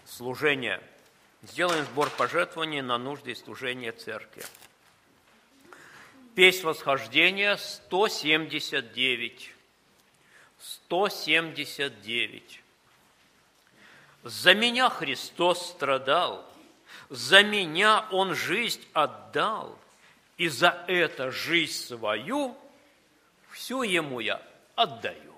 служение. 0.08 0.82
Сделаем 1.44 1.86
сбор 1.86 2.10
пожертвований 2.10 2.82
на 2.82 2.98
нужды 2.98 3.34
и 3.34 3.36
служения 3.36 3.92
церкви. 3.92 4.44
Песнь 6.34 6.66
восхождения 6.66 7.58
179. 7.58 9.54
179. 10.60 12.62
За 14.24 14.56
меня 14.56 14.90
Христос 14.90 15.70
страдал, 15.70 16.44
за 17.12 17.44
меня 17.44 18.08
Он 18.10 18.34
жизнь 18.34 18.84
отдал, 18.94 19.78
и 20.38 20.48
за 20.48 20.84
это 20.88 21.30
жизнь 21.30 21.86
свою 21.86 22.58
всю 23.54 23.84
Ему 23.84 24.20
я 24.20 24.42
отдаю. 24.76 25.33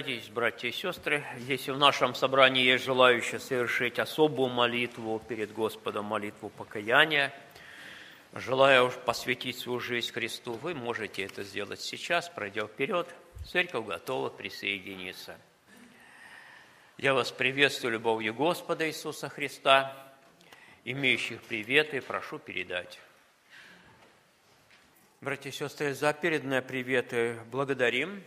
Садитесь, 0.00 0.30
братья 0.30 0.68
и 0.68 0.72
сестры. 0.72 1.22
Если 1.40 1.72
в 1.72 1.78
нашем 1.78 2.14
собрании 2.14 2.64
есть 2.64 2.84
желающие 2.84 3.38
совершить 3.38 3.98
особую 3.98 4.48
молитву 4.48 5.22
перед 5.28 5.52
Господом, 5.52 6.06
молитву 6.06 6.48
покаяния, 6.48 7.34
желая 8.32 8.88
посвятить 8.88 9.58
свою 9.58 9.78
жизнь 9.78 10.10
Христу, 10.10 10.54
вы 10.54 10.74
можете 10.74 11.24
это 11.24 11.42
сделать 11.42 11.82
сейчас, 11.82 12.30
пройдя 12.30 12.66
вперед. 12.66 13.14
Церковь 13.46 13.84
готова 13.84 14.30
присоединиться. 14.30 15.36
Я 16.96 17.12
вас 17.12 17.30
приветствую 17.30 17.92
любовью 17.92 18.32
Господа 18.32 18.88
Иисуса 18.88 19.28
Христа. 19.28 19.94
Имеющих 20.86 21.42
приветы 21.42 22.00
прошу 22.00 22.38
передать. 22.38 22.98
Братья 25.20 25.50
и 25.50 25.52
сестры, 25.52 25.92
за 25.92 26.14
переданные 26.14 26.62
приветы 26.62 27.38
благодарим. 27.52 28.24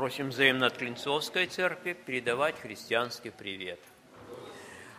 Просим 0.00 0.30
взаимно 0.30 0.68
от 0.68 0.78
Клинцовской 0.78 1.46
церкви 1.46 1.92
передавать 1.92 2.58
христианский 2.58 3.28
привет. 3.28 3.78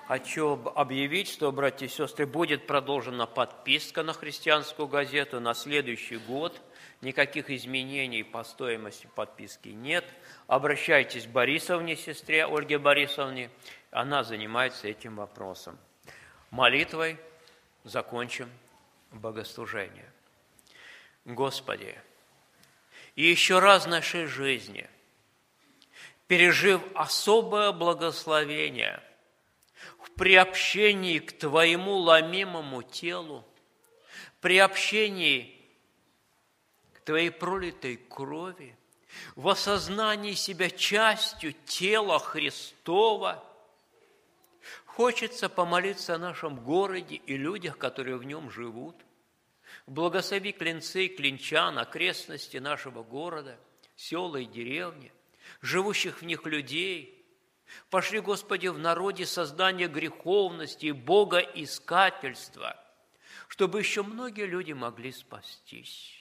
Хочу 0.08 0.50
об- 0.50 0.68
объявить, 0.68 1.28
что, 1.28 1.52
братья 1.52 1.88
и 1.88 1.90
сестры, 1.90 2.28
будет 2.28 2.68
продолжена 2.68 3.26
подписка 3.26 4.04
на 4.04 4.14
христианскую 4.14 4.88
газету 4.88 5.40
на 5.40 5.56
следующий 5.56 6.18
год. 6.18 6.62
Никаких 7.02 7.50
изменений 7.50 8.22
по 8.22 8.44
стоимости 8.44 9.10
подписки 9.16 9.70
нет. 9.70 10.06
Обращайтесь 10.46 11.26
к 11.26 11.30
Борисовне, 11.32 11.96
сестре 11.96 12.46
Ольге 12.46 12.78
Борисовне. 12.78 13.50
Она 13.90 14.24
занимается 14.24 14.88
этим 14.88 15.16
вопросом. 15.16 15.80
Молитвой 16.52 17.18
закончим 17.84 18.52
богослужение. 19.10 20.12
Господи, 21.26 21.98
и 23.22 23.30
еще 23.30 23.60
раз 23.60 23.86
в 23.86 23.88
нашей 23.88 24.26
жизни, 24.26 24.90
пережив 26.26 26.82
особое 26.96 27.72
благословение 27.72 29.00
в 30.00 30.10
приобщении 30.14 31.20
к 31.20 31.32
Твоему 31.38 31.98
ломимому 31.98 32.82
телу, 32.82 33.46
приобщении 34.40 35.56
к 36.96 37.02
Твоей 37.02 37.30
пролитой 37.30 37.98
крови, 37.98 38.76
в 39.36 39.50
осознании 39.50 40.34
себя 40.34 40.72
частью 40.72 41.54
тела 41.68 42.18
Христова, 42.18 43.44
хочется 44.88 45.48
помолиться 45.48 46.16
о 46.16 46.18
нашем 46.18 46.56
городе 46.56 47.18
и 47.18 47.38
людях, 47.38 47.78
которые 47.78 48.18
в 48.18 48.24
нем 48.24 48.50
живут– 48.50 48.96
Благослови 49.88 50.52
клинцы, 50.52 51.08
клинчан, 51.08 51.78
окрестности 51.78 52.58
нашего 52.58 53.04
города, 53.04 53.58
села 53.96 54.38
и 54.38 54.46
деревни, 54.46 55.12
живущих 55.62 56.22
в 56.22 56.26
них 56.26 56.46
людей. 56.46 57.26
Пошли, 57.90 58.20
Господи, 58.20 58.68
в 58.68 58.78
народе 58.78 59.26
создание 59.26 59.88
греховности 59.88 60.88
и 60.88 60.92
богоискательства, 60.92 62.78
чтобы 63.48 63.80
еще 63.80 64.04
многие 64.04 64.46
люди 64.46 64.74
могли 64.74 65.12
спастись. 65.12 66.14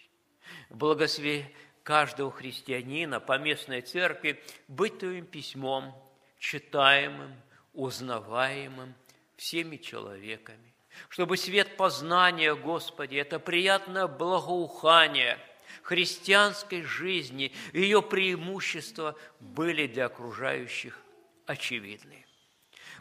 Благослови 0.69 1.45
каждого 1.83 2.31
христианина 2.31 3.21
по 3.21 3.39
местной 3.39 3.83
церкви 3.83 4.43
быть 4.69 4.99
Твоим 4.99 5.27
письмом, 5.27 5.95
читаемым, 6.39 7.35
узнаваемым 7.73 8.95
всеми 9.37 9.77
человеками. 9.77 10.70
Чтобы 11.09 11.37
свет 11.37 11.77
познания, 11.77 12.55
Господи, 12.55 13.17
это 13.17 13.39
приятное 13.39 14.07
благоухание 14.07 15.39
христианской 15.83 16.83
жизни, 16.83 17.53
ее 17.73 18.03
преимущества 18.03 19.17
были 19.41 19.87
для 19.87 20.07
окружающих 20.07 20.99
очевидны. 21.47 22.25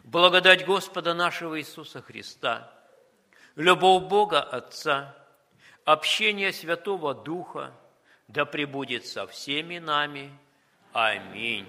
Благодать 0.02 0.64
Господа 0.64 1.14
нашего 1.14 1.60
Иисуса 1.60 2.02
Христа, 2.02 2.72
любовь 3.54 4.04
Бога 4.04 4.40
Отца, 4.40 5.16
общение 5.84 6.52
Святого 6.52 7.14
Духа 7.14 7.72
да 8.28 8.44
пребудет 8.44 9.06
со 9.06 9.26
всеми 9.26 9.78
нами. 9.78 10.36
Аминь. 10.92 11.66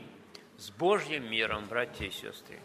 С 0.58 0.70
Божьим 0.70 1.30
миром, 1.30 1.66
братья 1.66 2.06
и 2.06 2.12
сестры. 2.12 2.60